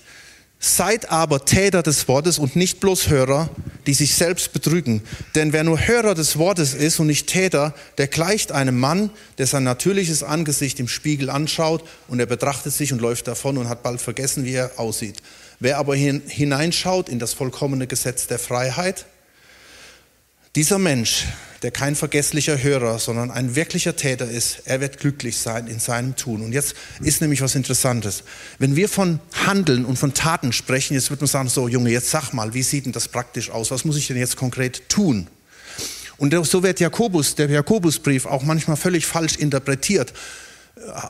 [0.61, 3.49] Seid aber Täter des Wortes und nicht bloß Hörer,
[3.87, 5.01] die sich selbst betrügen.
[5.33, 9.47] Denn wer nur Hörer des Wortes ist und nicht Täter, der gleicht einem Mann, der
[9.47, 13.83] sein natürliches Angesicht im Spiegel anschaut und er betrachtet sich und läuft davon und hat
[13.83, 15.21] bald vergessen, wie er aussieht.
[15.61, 19.05] Wer aber hineinschaut in das vollkommene Gesetz der Freiheit,
[20.55, 21.25] dieser Mensch
[21.61, 26.15] der kein vergesslicher Hörer, sondern ein wirklicher Täter ist, er wird glücklich sein in seinem
[26.15, 26.41] Tun.
[26.41, 28.23] Und jetzt ist nämlich was Interessantes.
[28.59, 32.11] Wenn wir von Handeln und von Taten sprechen, jetzt wird man sagen, so Junge, jetzt
[32.11, 33.71] sag mal, wie sieht denn das praktisch aus?
[33.71, 35.27] Was muss ich denn jetzt konkret tun?
[36.17, 40.13] Und so wird Jakobus, der Jakobusbrief auch manchmal völlig falsch interpretiert.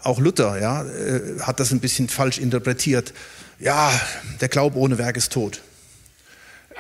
[0.03, 3.13] Auch Luther ja, äh, hat das ein bisschen falsch interpretiert.
[3.59, 3.91] Ja,
[4.41, 5.61] der Glaube ohne Werk ist tot.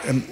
[0.07, 0.23] Ähm,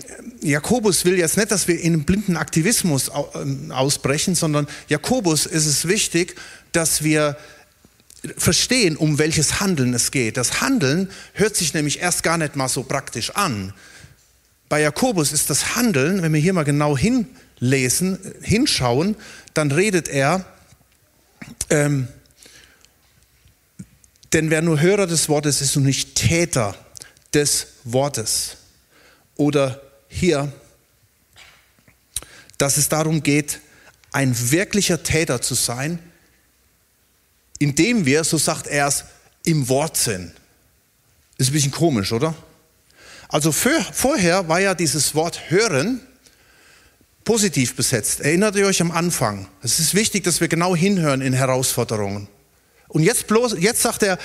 [0.41, 5.65] Jakobus will jetzt nicht, dass wir in einen blinden Aktivismus ähm, ausbrechen, sondern Jakobus ist
[5.65, 6.35] es wichtig,
[6.71, 7.37] dass wir
[8.37, 10.37] verstehen, um welches Handeln es geht.
[10.37, 13.73] Das Handeln hört sich nämlich erst gar nicht mal so praktisch an.
[14.69, 19.15] Bei Jakobus ist das Handeln, wenn wir hier mal genau hinlesen, hinschauen,
[19.53, 20.45] dann redet er,
[21.69, 22.07] ähm,
[24.33, 26.75] denn wer nur Hörer des Wortes ist und nicht Täter
[27.33, 28.57] des Wortes.
[29.37, 30.51] Oder hier,
[32.57, 33.59] dass es darum geht,
[34.11, 35.99] ein wirklicher Täter zu sein,
[37.59, 39.05] indem wir, so sagt er es,
[39.43, 40.33] im Wort sind.
[41.37, 42.35] Ist ein bisschen komisch, oder?
[43.29, 46.01] Also für, vorher war ja dieses Wort hören
[47.23, 48.21] positiv besetzt.
[48.21, 49.47] Erinnert ihr euch am Anfang?
[49.61, 52.29] Es ist wichtig, dass wir genau hinhören in Herausforderungen.
[52.87, 54.17] Und jetzt bloß, jetzt sagt er,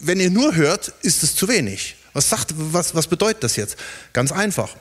[0.00, 1.96] wenn ihr nur hört, ist es zu wenig.
[2.14, 3.76] Was, sagt, was, was bedeutet das jetzt?
[4.12, 4.74] Ganz einfach.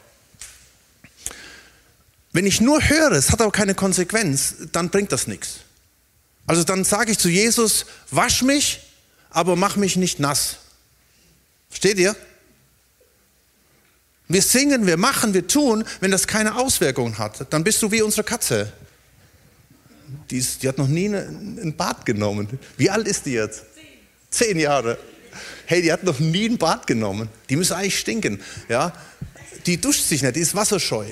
[2.31, 5.59] Wenn ich nur höre, es hat aber keine Konsequenz, dann bringt das nichts.
[6.47, 8.81] Also dann sage ich zu Jesus, wasch mich,
[9.29, 10.57] aber mach mich nicht nass.
[11.69, 12.15] Versteht ihr?
[14.27, 18.01] Wir singen, wir machen, wir tun, wenn das keine Auswirkungen hat, dann bist du wie
[18.01, 18.71] unsere Katze.
[20.29, 22.59] Die, ist, die hat noch nie einen Bad genommen.
[22.77, 23.63] Wie alt ist die jetzt?
[23.75, 23.85] Zehn,
[24.29, 24.97] Zehn Jahre.
[25.65, 27.29] Hey, die hat noch nie ein Bad genommen.
[27.49, 28.41] Die müssen eigentlich stinken.
[28.69, 28.93] Ja?
[29.65, 31.05] Die duscht sich nicht, die ist wasserscheu.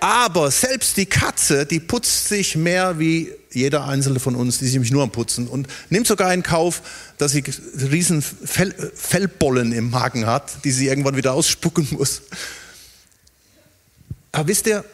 [0.00, 4.72] Aber selbst die Katze, die putzt sich mehr wie jeder einzelne von uns, die sich
[4.72, 6.82] nämlich nur am Putzen und nimmt sogar in Kauf,
[7.18, 7.44] dass sie
[7.90, 12.22] riesen Fell, Fellbollen im Magen hat, die sie irgendwann wieder ausspucken muss.
[14.32, 14.84] Aber wisst ihr,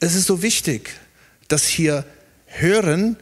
[0.00, 0.94] es ist so wichtig,
[1.46, 2.04] dass hier
[2.46, 3.16] Hören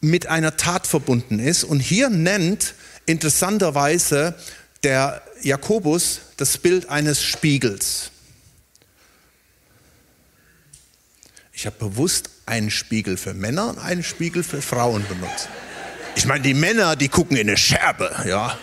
[0.00, 1.64] mit einer Tat verbunden ist.
[1.64, 2.74] Und hier nennt
[3.06, 4.34] interessanterweise
[4.82, 8.10] der Jakobus das Bild eines Spiegels.
[11.52, 15.48] Ich habe bewusst einen Spiegel für Männer und einen Spiegel für Frauen benutzt.
[16.14, 18.58] Ich meine, die Männer, die gucken in eine Scherbe, ja.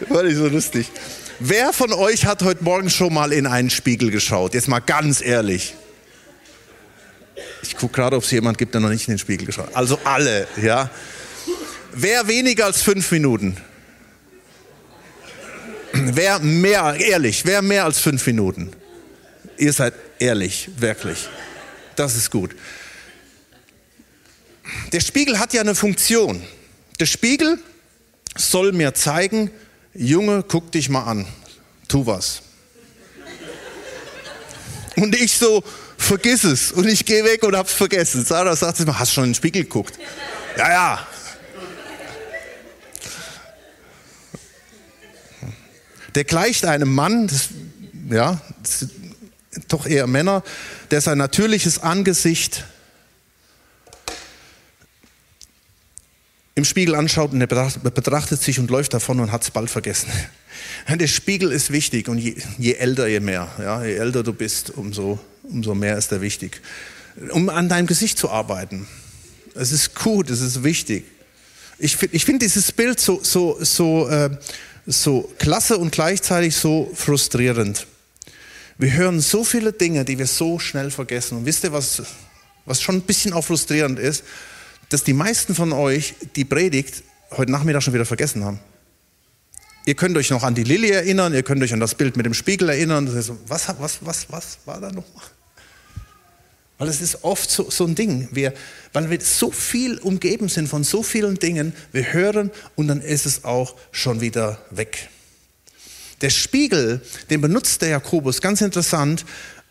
[0.08, 0.90] War nicht so lustig.
[1.40, 4.54] Wer von euch hat heute Morgen schon mal in einen Spiegel geschaut?
[4.54, 5.74] Jetzt mal ganz ehrlich.
[7.62, 9.76] Ich gucke gerade, ob es jemand gibt, der noch nicht in den Spiegel geschaut hat.
[9.76, 10.90] Also alle, ja.
[11.92, 13.56] Wer weniger als fünf Minuten?
[15.92, 18.70] Wer mehr, ehrlich, wer mehr als fünf Minuten?
[19.56, 21.28] Ihr seid ehrlich, wirklich.
[21.96, 22.54] Das ist gut.
[24.92, 26.42] Der Spiegel hat ja eine Funktion.
[27.00, 27.58] Der Spiegel
[28.36, 29.50] soll mir zeigen,
[29.94, 31.26] Junge, guck dich mal an,
[31.88, 32.42] tu was.
[34.96, 35.64] Und ich so,
[35.98, 36.72] vergiss es.
[36.72, 38.24] Und ich gehe weg und hab's vergessen.
[38.24, 39.98] Sarah sagt immer, hast du schon in den Spiegel geguckt?
[40.56, 41.06] Ja, ja.
[46.14, 47.50] Der gleicht einem Mann, das,
[48.10, 48.86] ja, das
[49.68, 50.42] doch eher Männer,
[50.90, 52.64] der sein natürliches Angesicht
[56.54, 60.10] im Spiegel anschaut und er betrachtet sich und läuft davon und hat es bald vergessen.
[60.88, 63.48] Der Spiegel ist wichtig und je, je älter, je mehr.
[63.58, 66.60] Ja, je älter du bist, umso, umso mehr ist er wichtig.
[67.30, 68.86] Um an deinem Gesicht zu arbeiten.
[69.54, 71.04] Es ist gut, es ist wichtig.
[71.78, 74.30] Ich, ich finde dieses Bild so, so, so, äh,
[74.86, 77.86] so klasse und gleichzeitig so frustrierend.
[78.78, 81.38] Wir hören so viele Dinge, die wir so schnell vergessen.
[81.38, 82.02] Und wisst ihr, was,
[82.64, 84.22] was schon ein bisschen auch frustrierend ist?
[84.90, 87.02] Dass die meisten von euch die Predigt
[87.36, 88.60] heute Nachmittag schon wieder vergessen haben.
[89.88, 92.26] Ihr könnt euch noch an die Lilly erinnern, ihr könnt euch an das Bild mit
[92.26, 93.08] dem Spiegel erinnern.
[93.46, 95.02] was, was, was, was war da noch?
[96.76, 98.52] Weil es ist oft so, so ein Ding, wir,
[98.92, 103.24] weil wir so viel umgeben sind von so vielen Dingen, wir hören und dann ist
[103.24, 105.08] es auch schon wieder weg.
[106.20, 109.24] Der Spiegel, den benutzt der Jakobus ganz interessant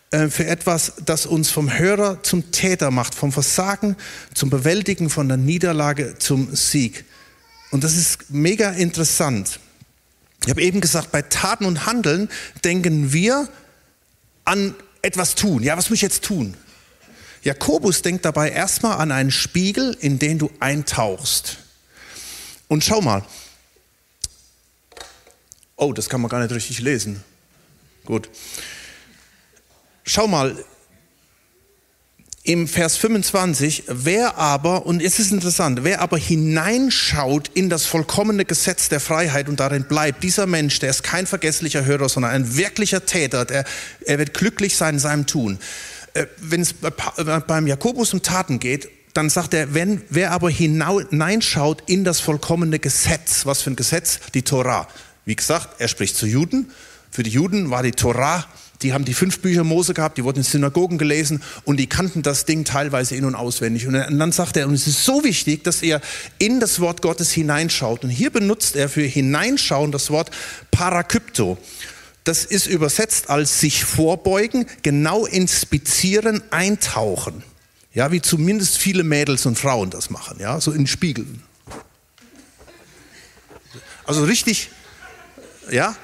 [0.09, 3.95] äh, für etwas, das uns vom Hörer zum Täter macht, vom Versagen
[4.33, 7.05] zum Bewältigen, von der Niederlage zum Sieg.
[7.69, 9.59] Und das ist mega interessant.
[10.43, 12.29] Ich habe eben gesagt, bei Taten und Handeln
[12.63, 13.49] denken wir
[14.45, 15.63] an etwas tun.
[15.63, 16.55] Ja, was muss ich jetzt tun?
[17.43, 21.57] Jakobus denkt dabei erstmal an einen Spiegel, in den du eintauchst.
[22.67, 23.23] Und schau mal,
[25.79, 27.23] Oh, das kann man gar nicht richtig lesen.
[28.03, 28.29] Gut.
[30.03, 30.65] Schau mal,
[32.47, 38.45] im Vers 25, wer aber, und es ist interessant, wer aber hineinschaut in das vollkommene
[38.45, 42.55] Gesetz der Freiheit und darin bleibt, dieser Mensch, der ist kein vergesslicher Hörer, sondern ein
[42.55, 43.65] wirklicher Täter, der,
[44.05, 45.59] er wird glücklich sein in seinem Tun.
[46.13, 51.83] Äh, wenn es beim Jakobus um Taten geht, dann sagt er, wenn, wer aber hineinschaut
[51.87, 54.21] in das vollkommene Gesetz, was für ein Gesetz?
[54.33, 54.87] Die Torah.
[55.25, 56.71] Wie gesagt, er spricht zu Juden.
[57.11, 58.45] Für die Juden war die Torah,
[58.81, 62.21] die haben die fünf Bücher Mose gehabt, die wurden in Synagogen gelesen und die kannten
[62.21, 63.87] das Ding teilweise in- und auswendig.
[63.87, 66.01] Und dann sagt er, und es ist so wichtig, dass er
[66.37, 68.03] in das Wort Gottes hineinschaut.
[68.03, 70.31] Und hier benutzt er für hineinschauen das Wort
[70.71, 71.57] Parakypto.
[72.23, 77.43] Das ist übersetzt als sich vorbeugen, genau inspizieren, eintauchen.
[77.93, 81.25] Ja, wie zumindest viele Mädels und Frauen das machen, ja, so in den Spiegel.
[84.05, 84.69] Also richtig
[85.71, 85.95] ja,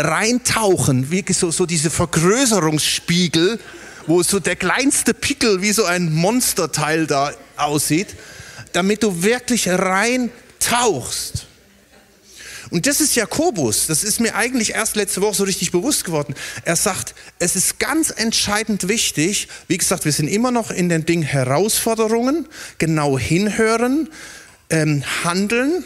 [0.00, 3.58] reintauchen, wirklich so, so diese Vergrößerungsspiegel,
[4.06, 8.16] wo so der kleinste Pickel wie so ein Monsterteil da aussieht,
[8.72, 11.46] damit du wirklich reintauchst.
[12.70, 16.34] Und das ist Jakobus, das ist mir eigentlich erst letzte Woche so richtig bewusst geworden.
[16.64, 21.04] Er sagt, es ist ganz entscheidend wichtig, wie gesagt, wir sind immer noch in den
[21.04, 22.46] Ding Herausforderungen,
[22.78, 24.08] genau hinhören,
[24.70, 25.84] ähm, handeln,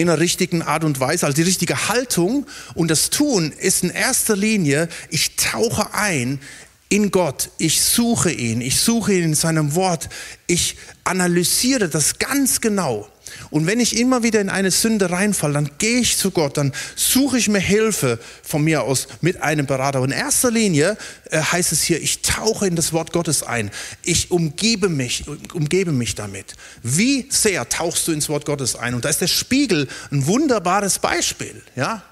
[0.00, 3.90] in der richtigen Art und Weise, also die richtige Haltung und das Tun ist in
[3.90, 6.40] erster Linie, ich tauche ein
[6.88, 10.08] in Gott, ich suche ihn, ich suche ihn in seinem Wort,
[10.46, 13.08] ich analysiere das ganz genau.
[13.50, 16.72] Und wenn ich immer wieder in eine Sünde reinfalle, dann gehe ich zu Gott, dann
[16.94, 20.00] suche ich mir Hilfe von mir aus mit einem Berater.
[20.00, 20.96] Und in erster Linie
[21.30, 23.70] äh, heißt es hier, ich tauche in das Wort Gottes ein.
[24.02, 26.54] Ich umgebe mich, umgebe mich damit.
[26.82, 28.94] Wie sehr tauchst du ins Wort Gottes ein?
[28.94, 31.60] Und da ist der Spiegel ein wunderbares Beispiel.
[31.74, 32.02] Ja?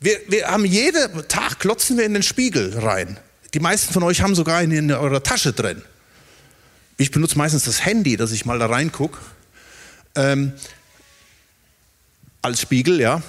[0.00, 3.18] Wir, wir haben jeden Tag klotzen wir in den Spiegel rein.
[3.54, 5.80] Die meisten von euch haben sogar einen in eurer Tasche drin.
[6.98, 9.18] Ich benutze meistens das Handy, dass ich mal da reingucke.
[10.14, 10.52] Ähm,
[12.42, 13.22] als Spiegel, ja.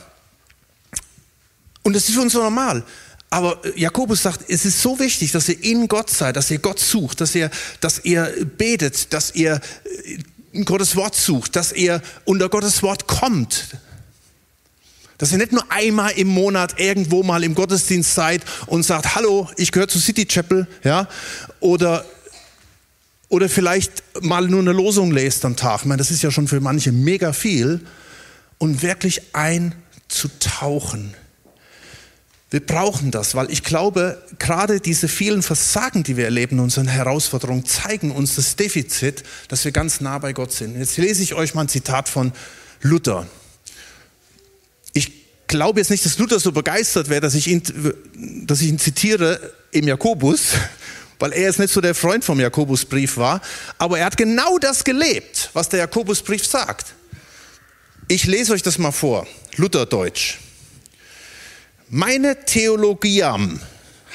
[1.83, 2.83] Und das ist für uns so normal.
[3.29, 6.79] Aber Jakobus sagt, es ist so wichtig, dass ihr in Gott seid, dass ihr Gott
[6.79, 9.59] sucht, dass ihr, dass ihr betet, dass ihr
[10.53, 13.77] äh, Gottes Wort sucht, dass ihr unter Gottes Wort kommt.
[15.17, 19.49] Dass ihr nicht nur einmal im Monat irgendwo mal im Gottesdienst seid und sagt, hallo,
[19.57, 21.07] ich gehöre zu City Chapel, ja,
[21.59, 22.05] oder
[23.35, 23.91] oder vielleicht
[24.23, 25.81] mal nur eine Losung lest am Tag.
[25.81, 27.81] Ich meine, das ist ja schon für manche mega viel.
[28.59, 31.13] Und wirklich einzutauchen.
[32.49, 37.65] Wir brauchen das, weil ich glaube, gerade diese vielen Versagen, die wir erleben, unseren Herausforderungen,
[37.65, 40.79] zeigen uns das Defizit, dass wir ganz nah bei Gott sind.
[40.79, 42.31] Jetzt lese ich euch mal ein Zitat von
[42.81, 43.27] Luther.
[44.93, 45.11] Ich
[45.47, 47.61] glaube jetzt nicht, dass Luther so begeistert wäre, dass ich ihn,
[48.45, 50.53] dass ich ihn zitiere im Jakobus,
[51.19, 53.41] weil er jetzt nicht so der Freund vom Jakobusbrief war,
[53.77, 56.93] aber er hat genau das gelebt, was der Jakobusbrief sagt.
[58.07, 59.25] Ich lese euch das mal vor,
[59.55, 60.37] Lutherdeutsch.
[61.89, 63.59] Meine Theologiam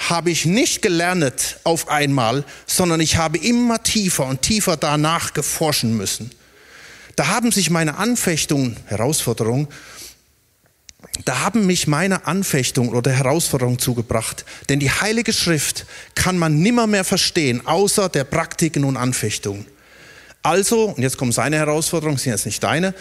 [0.08, 5.96] habe ich nicht gelernt auf einmal, sondern ich habe immer tiefer und tiefer danach geforschen
[5.96, 6.30] müssen.
[7.16, 9.68] Da haben sich meine Anfechtungen, Herausforderungen
[11.24, 14.44] da haben mich meine Anfechtung oder Herausforderung zugebracht.
[14.68, 19.66] Denn die Heilige Schrift kann man nimmer mehr verstehen, außer der Praktiken und Anfechtungen.
[20.42, 22.94] Also, und jetzt kommen seine Herausforderungen, sind jetzt nicht deine.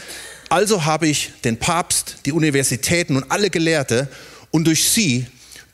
[0.50, 4.10] Also habe ich den Papst, die Universitäten und alle Gelehrte
[4.52, 5.28] und durch sie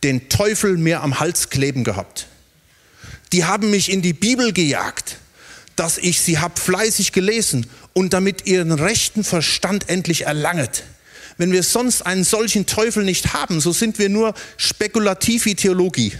[0.03, 2.27] den Teufel mir am Hals kleben gehabt.
[3.31, 5.17] Die haben mich in die Bibel gejagt,
[5.75, 10.83] dass ich sie hab fleißig gelesen und damit ihren rechten Verstand endlich erlanget
[11.37, 16.13] wenn wir sonst einen solchen Teufel nicht haben, so sind wir nur spekulativi Theologie,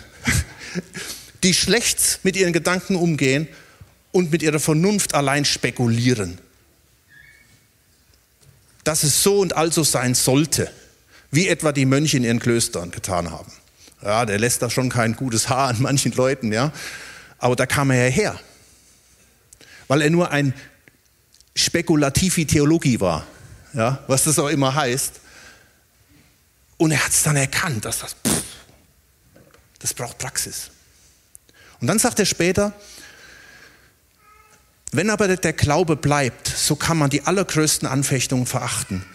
[1.44, 3.48] die schlecht mit ihren Gedanken umgehen
[4.12, 6.38] und mit ihrer Vernunft allein spekulieren.
[8.84, 10.72] Dass es so und also sein sollte,
[11.32, 13.52] wie etwa die Mönche in ihren Klöstern getan haben.
[14.02, 16.72] Ja, der lässt da schon kein gutes Haar an manchen Leuten, ja.
[17.40, 18.40] Aber da kam er her.
[19.88, 20.54] Weil er nur ein
[21.56, 23.26] spekulativi Theologie war
[23.76, 25.20] ja, was das auch immer heißt.
[26.78, 28.44] Und er hat es dann erkannt, dass das, pff,
[29.80, 30.72] das braucht Praxis.
[31.80, 32.74] Und dann sagt er später,
[34.92, 39.06] wenn aber der Glaube bleibt, so kann man die allergrößten Anfechtungen verachten.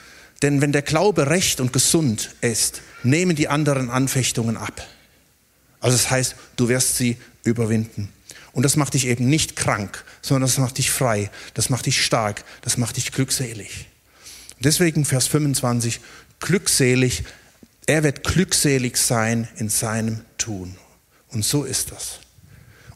[0.43, 4.87] Denn wenn der Glaube recht und gesund ist, nehmen die anderen Anfechtungen ab.
[5.81, 8.13] Also das heißt, du wirst sie überwinden.
[8.53, 12.05] Und das macht dich eben nicht krank, sondern das macht dich frei, das macht dich
[12.05, 13.87] stark, das macht dich glückselig.
[14.61, 16.01] Deswegen Vers 25,
[16.39, 17.25] glückselig,
[17.87, 20.77] er wird glückselig sein in seinem Tun.
[21.29, 22.21] Und so ist das.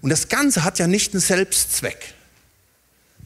[0.02, 2.13] Und das Ganze hat ja nicht einen Selbstzweck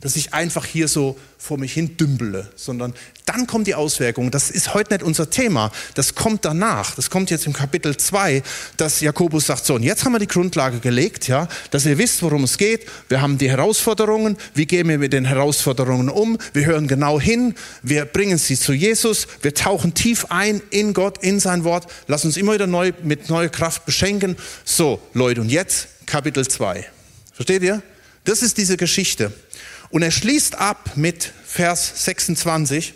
[0.01, 2.95] dass ich einfach hier so vor mich hin dümpele, sondern
[3.27, 4.31] dann kommt die Auswirkung.
[4.31, 5.71] Das ist heute nicht unser Thema.
[5.95, 6.95] Das kommt danach.
[6.95, 8.43] Das kommt jetzt im Kapitel 2,
[8.77, 12.23] dass Jakobus sagt, so, und jetzt haben wir die Grundlage gelegt, ja, dass ihr wisst,
[12.23, 12.87] worum es geht.
[13.09, 14.37] Wir haben die Herausforderungen.
[14.55, 16.39] Wie gehen wir mit den Herausforderungen um?
[16.53, 17.55] Wir hören genau hin.
[17.83, 19.27] Wir bringen sie zu Jesus.
[19.43, 21.87] Wir tauchen tief ein in Gott, in sein Wort.
[22.07, 24.37] Lass uns immer wieder neu, mit neuer Kraft beschenken.
[24.65, 26.87] So, Leute, und jetzt Kapitel 2.
[27.33, 27.83] Versteht ihr?
[28.25, 29.33] Das ist diese Geschichte.
[29.91, 32.95] Und er schließt ab mit Vers 26.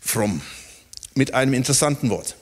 [0.00, 0.42] Fromm.
[1.14, 2.36] Mit einem interessanten Wort.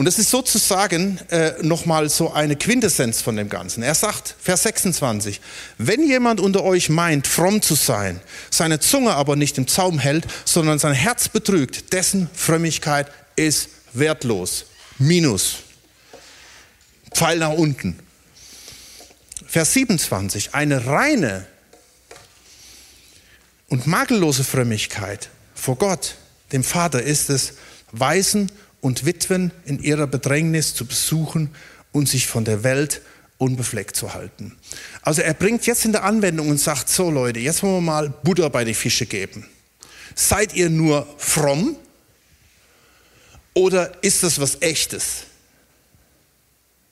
[0.00, 3.82] Und das ist sozusagen äh, nochmal so eine Quintessenz von dem Ganzen.
[3.82, 5.42] Er sagt, Vers 26,
[5.76, 8.18] wenn jemand unter euch meint, fromm zu sein,
[8.50, 14.64] seine Zunge aber nicht im Zaum hält, sondern sein Herz betrügt, dessen Frömmigkeit ist wertlos.
[14.96, 15.56] Minus.
[17.12, 17.98] Pfeil nach unten.
[19.50, 21.44] Vers 27, eine reine
[23.68, 26.14] und makellose Frömmigkeit vor Gott,
[26.52, 27.54] dem Vater, ist es,
[27.90, 31.52] Waisen und Witwen in ihrer Bedrängnis zu besuchen
[31.90, 33.02] und sich von der Welt
[33.38, 34.56] unbefleckt zu halten.
[35.02, 38.08] Also er bringt jetzt in der Anwendung und sagt, so Leute, jetzt wollen wir mal
[38.08, 39.48] Butter bei die Fische geben.
[40.14, 41.74] Seid ihr nur fromm
[43.54, 45.24] oder ist das was echtes?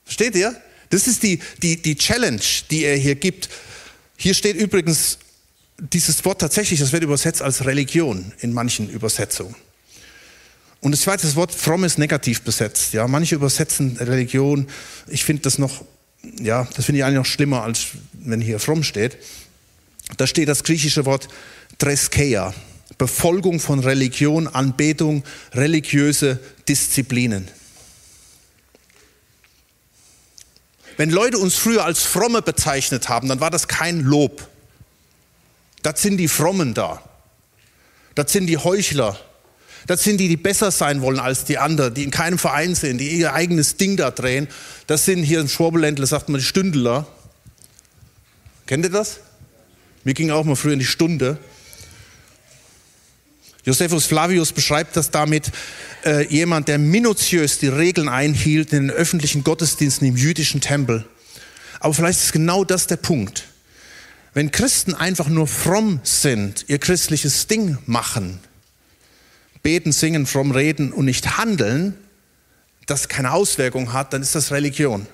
[0.05, 0.61] Versteht ihr?
[0.91, 3.49] Das ist die, die, die Challenge, die er hier gibt.
[4.17, 5.19] Hier steht übrigens
[5.79, 9.55] dieses Wort tatsächlich, das wird übersetzt als Religion in manchen Übersetzungen.
[10.81, 12.93] Und das zweite Wort fromm ist negativ besetzt.
[12.93, 14.69] Ja, manche übersetzen Religion.
[15.09, 15.85] Ich finde das noch,
[16.41, 19.19] ja, das finde ich eigentlich noch schlimmer, als wenn hier fromm steht.
[20.17, 21.29] Da steht das griechische Wort
[21.79, 22.55] Treskeia.
[22.97, 25.23] Befolgung von Religion, Anbetung,
[25.53, 27.49] religiöse Disziplinen.
[30.99, 34.49] Wenn Leute uns früher als Fromme bezeichnet haben, dann war das kein Lob.
[35.83, 37.01] Das sind die Frommen da.
[38.17, 39.17] Das sind die Heuchler.
[39.87, 42.99] Das sind die, die besser sein wollen als die anderen, die in keinem Verein sind,
[42.99, 44.49] die ihr eigenes Ding da drehen.
[44.89, 47.07] Das sind hier in Schwabeländler, sagt man, die Stündler.
[48.67, 49.21] Kennt ihr das?
[50.03, 51.39] Mir ging auch mal früher in die Stunde.
[53.69, 55.51] Josephus Flavius beschreibt das damit,
[56.03, 61.05] äh, jemand, der minutiös die Regeln einhielt in den öffentlichen Gottesdiensten im jüdischen Tempel.
[61.79, 63.45] Aber vielleicht ist genau das der Punkt.
[64.33, 68.41] Wenn Christen einfach nur fromm sind, ihr christliches Ding machen,
[69.63, 71.93] beten, singen, fromm reden und nicht handeln,
[72.87, 75.07] das keine Auswirkung hat, dann ist das Religion.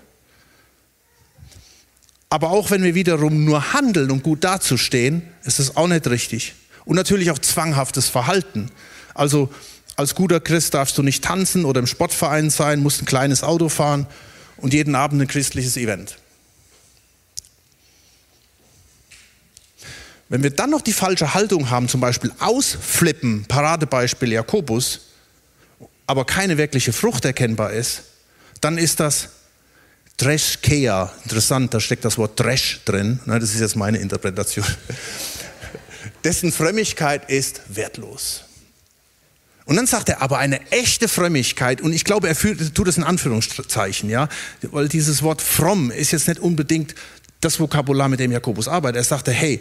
[2.29, 6.55] Aber auch wenn wir wiederum nur handeln, um gut dazustehen, ist das auch nicht richtig.
[6.85, 8.71] Und natürlich auch zwanghaftes Verhalten.
[9.15, 9.51] Also
[9.97, 13.69] als guter Christ darfst du nicht tanzen oder im Sportverein sein, musst ein kleines Auto
[13.69, 14.07] fahren
[14.57, 16.17] und jeden Abend ein christliches Event.
[20.29, 25.03] Wenn wir dann noch die falsche Haltung haben, zum Beispiel ausflippen, Paradebeispiel Jakobus,
[26.07, 28.03] aber keine wirkliche Frucht erkennbar ist,
[28.61, 29.29] dann ist das
[30.17, 31.13] Dreschkea.
[31.25, 33.21] Interessant, da steckt das Wort Dresch drin.
[33.27, 34.65] Das ist jetzt meine Interpretation
[36.25, 38.45] dessen Frömmigkeit ist wertlos.
[39.67, 42.99] Und dann sagt er, aber eine echte Frömmigkeit, und ich glaube, er führt, tut es
[42.99, 44.29] in Anführungszeichen, ja,
[44.63, 46.95] weil dieses Wort fromm ist jetzt nicht unbedingt
[47.41, 48.97] das Vokabular, mit dem Jakobus arbeitet.
[48.97, 49.61] Er sagte, hey,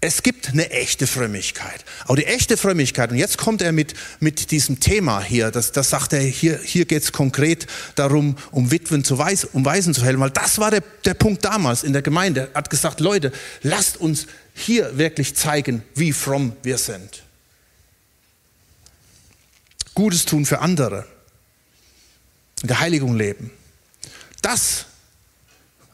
[0.00, 1.84] es gibt eine echte Frömmigkeit.
[2.04, 5.90] Aber die echte Frömmigkeit, und jetzt kommt er mit, mit diesem Thema hier, das, das
[5.90, 10.04] sagt er, hier, hier geht es konkret darum, um Witwen zu Weis, um Waisen zu
[10.04, 12.48] helfen, weil das war der, der Punkt damals in der Gemeinde.
[12.52, 13.32] Er hat gesagt, Leute,
[13.62, 14.26] lasst uns
[14.58, 17.22] hier wirklich zeigen, wie fromm wir sind.
[19.94, 21.06] Gutes tun für andere.
[22.62, 23.50] In der Heiligung leben.
[24.42, 24.86] Das,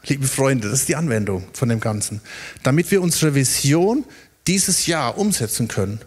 [0.05, 2.21] liebe Freunde, das ist die Anwendung von dem Ganzen.
[2.63, 4.03] Damit wir unsere Vision
[4.47, 5.99] dieses Jahr umsetzen können,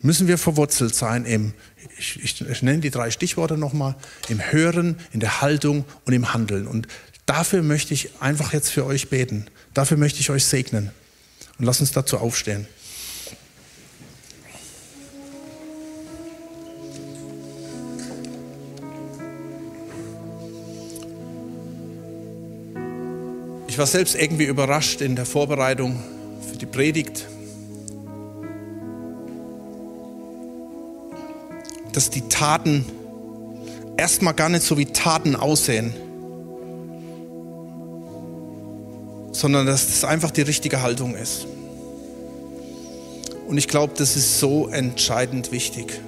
[0.00, 1.54] müssen wir verwurzelt sein im,
[1.98, 3.96] ich, ich, ich nenne die drei Stichworte nochmal,
[4.28, 6.66] im Hören, in der Haltung und im Handeln.
[6.66, 6.86] Und
[7.26, 9.46] dafür möchte ich einfach jetzt für euch beten.
[9.74, 10.90] Dafür möchte ich euch segnen.
[11.58, 12.66] Und lass uns dazu aufstehen.
[23.68, 26.02] Ich war selbst irgendwie überrascht in der Vorbereitung
[26.50, 27.26] für die Predigt,
[31.92, 32.86] dass die Taten
[33.98, 35.92] erstmal gar nicht so wie Taten aussehen,
[39.36, 41.46] sondern dass das einfach die richtige Haltung ist.
[43.46, 46.00] Und ich glaube, das ist so entscheidend wichtig.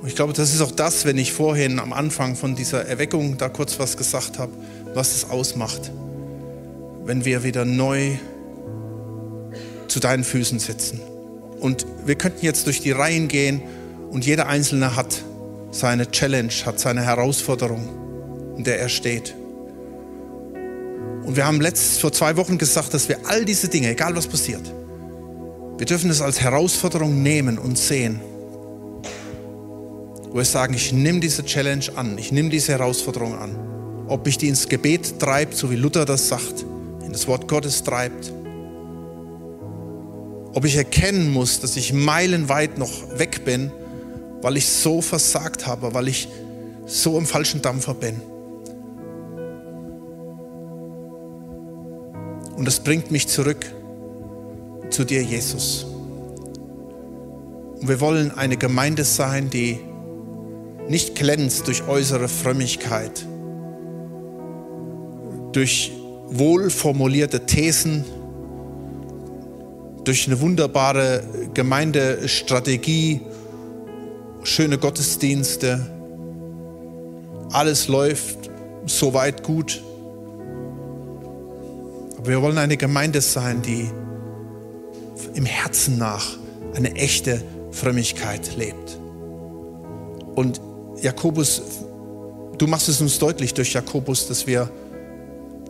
[0.00, 3.36] Und ich glaube, das ist auch das, wenn ich vorhin am Anfang von dieser Erweckung
[3.36, 4.52] da kurz was gesagt habe,
[4.94, 5.92] was es ausmacht,
[7.04, 8.16] wenn wir wieder neu
[9.88, 11.00] zu deinen Füßen sitzen.
[11.60, 13.60] Und wir könnten jetzt durch die Reihen gehen
[14.10, 15.22] und jeder Einzelne hat
[15.70, 19.34] seine Challenge, hat seine Herausforderung, in der er steht.
[21.28, 24.26] Und wir haben letzt, vor zwei Wochen gesagt, dass wir all diese Dinge, egal was
[24.26, 24.62] passiert,
[25.76, 28.18] wir dürfen es als Herausforderung nehmen und sehen.
[30.30, 33.54] Wo wir sagen, ich nehme diese Challenge an, ich nehme diese Herausforderung an.
[34.08, 36.64] Ob ich die ins Gebet treibt, so wie Luther das sagt,
[37.04, 38.32] in das Wort Gottes treibt.
[40.54, 43.70] Ob ich erkennen muss, dass ich meilenweit noch weg bin,
[44.40, 46.26] weil ich so versagt habe, weil ich
[46.86, 48.18] so im falschen Dampfer bin.
[52.58, 53.72] Und das bringt mich zurück
[54.90, 55.86] zu dir, Jesus.
[57.80, 59.78] Und wir wollen eine Gemeinde sein, die
[60.88, 63.24] nicht glänzt durch äußere Frömmigkeit,
[65.52, 65.92] durch
[66.30, 68.04] wohlformulierte Thesen,
[70.02, 71.22] durch eine wunderbare
[71.54, 73.20] Gemeindestrategie,
[74.42, 75.86] schöne Gottesdienste.
[77.52, 78.50] Alles läuft
[78.86, 79.80] soweit gut.
[82.28, 83.88] Wir wollen eine Gemeinde sein, die
[85.32, 86.36] im Herzen nach
[86.74, 88.98] eine echte Frömmigkeit lebt.
[90.34, 90.60] Und
[91.00, 91.62] Jakobus,
[92.58, 94.70] du machst es uns deutlich durch Jakobus, dass wir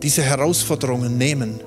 [0.03, 1.61] diese Herausforderungen nehmen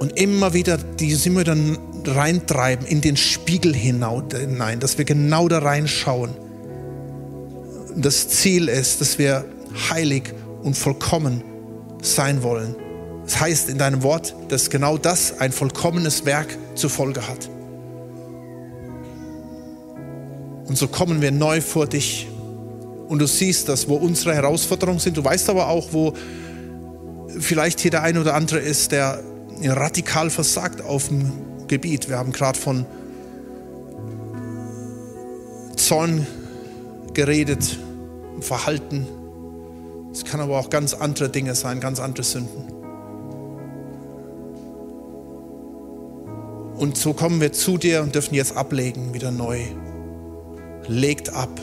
[0.00, 5.58] Und immer wieder dieses immer dann reintreiben in den Spiegel hinein, dass wir genau da
[5.58, 6.30] reinschauen.
[7.94, 9.44] Das Ziel ist, dass wir
[9.90, 10.34] heilig
[10.64, 11.44] und vollkommen
[12.02, 12.74] sein wollen.
[13.28, 17.50] Das heißt in deinem Wort, dass genau das ein vollkommenes Werk zur Folge hat.
[20.66, 22.26] Und so kommen wir neu vor dich.
[23.06, 25.18] Und du siehst das, wo unsere Herausforderungen sind.
[25.18, 26.14] Du weißt aber auch, wo
[27.38, 29.22] vielleicht hier der eine oder andere ist, der
[29.62, 31.30] radikal versagt auf dem
[31.68, 32.08] Gebiet.
[32.08, 32.86] Wir haben gerade von
[35.76, 36.26] Zorn
[37.12, 37.78] geredet,
[38.40, 39.06] Verhalten.
[40.12, 42.77] Es kann aber auch ganz andere Dinge sein, ganz andere Sünden.
[46.78, 49.60] Und so kommen wir zu dir und dürfen jetzt ablegen, wieder neu.
[50.86, 51.60] Legt ab.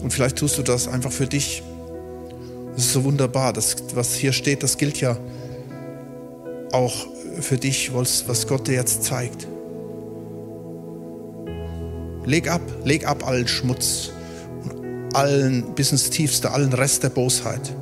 [0.00, 1.62] Und vielleicht tust du das einfach für dich.
[2.74, 3.52] Das ist so wunderbar.
[3.52, 5.18] Das, was hier steht, das gilt ja
[6.72, 6.94] auch
[7.40, 9.48] für dich, was Gott dir jetzt zeigt.
[12.24, 14.12] Leg ab, leg ab allen Schmutz
[15.14, 17.72] allen bis ins Tiefste, allen Rest der Bosheit.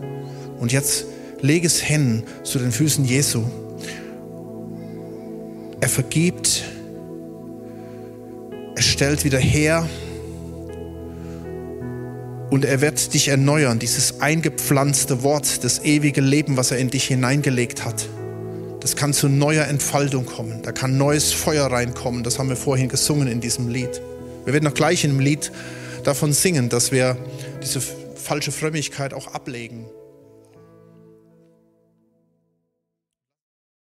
[0.58, 1.06] Und jetzt
[1.40, 3.44] leg es hin zu den Füßen Jesu.
[5.80, 6.64] Er vergibt,
[8.74, 9.88] er stellt wieder her
[12.50, 17.04] und er wird dich erneuern, dieses eingepflanzte Wort, das ewige Leben, was er in dich
[17.04, 18.08] hineingelegt hat.
[18.80, 22.88] Das kann zu neuer Entfaltung kommen, da kann neues Feuer reinkommen, das haben wir vorhin
[22.88, 24.00] gesungen in diesem Lied.
[24.44, 25.50] Wir werden noch gleich in dem Lied
[26.04, 27.16] davon singen, dass wir
[27.62, 29.86] diese falsche Frömmigkeit auch ablegen.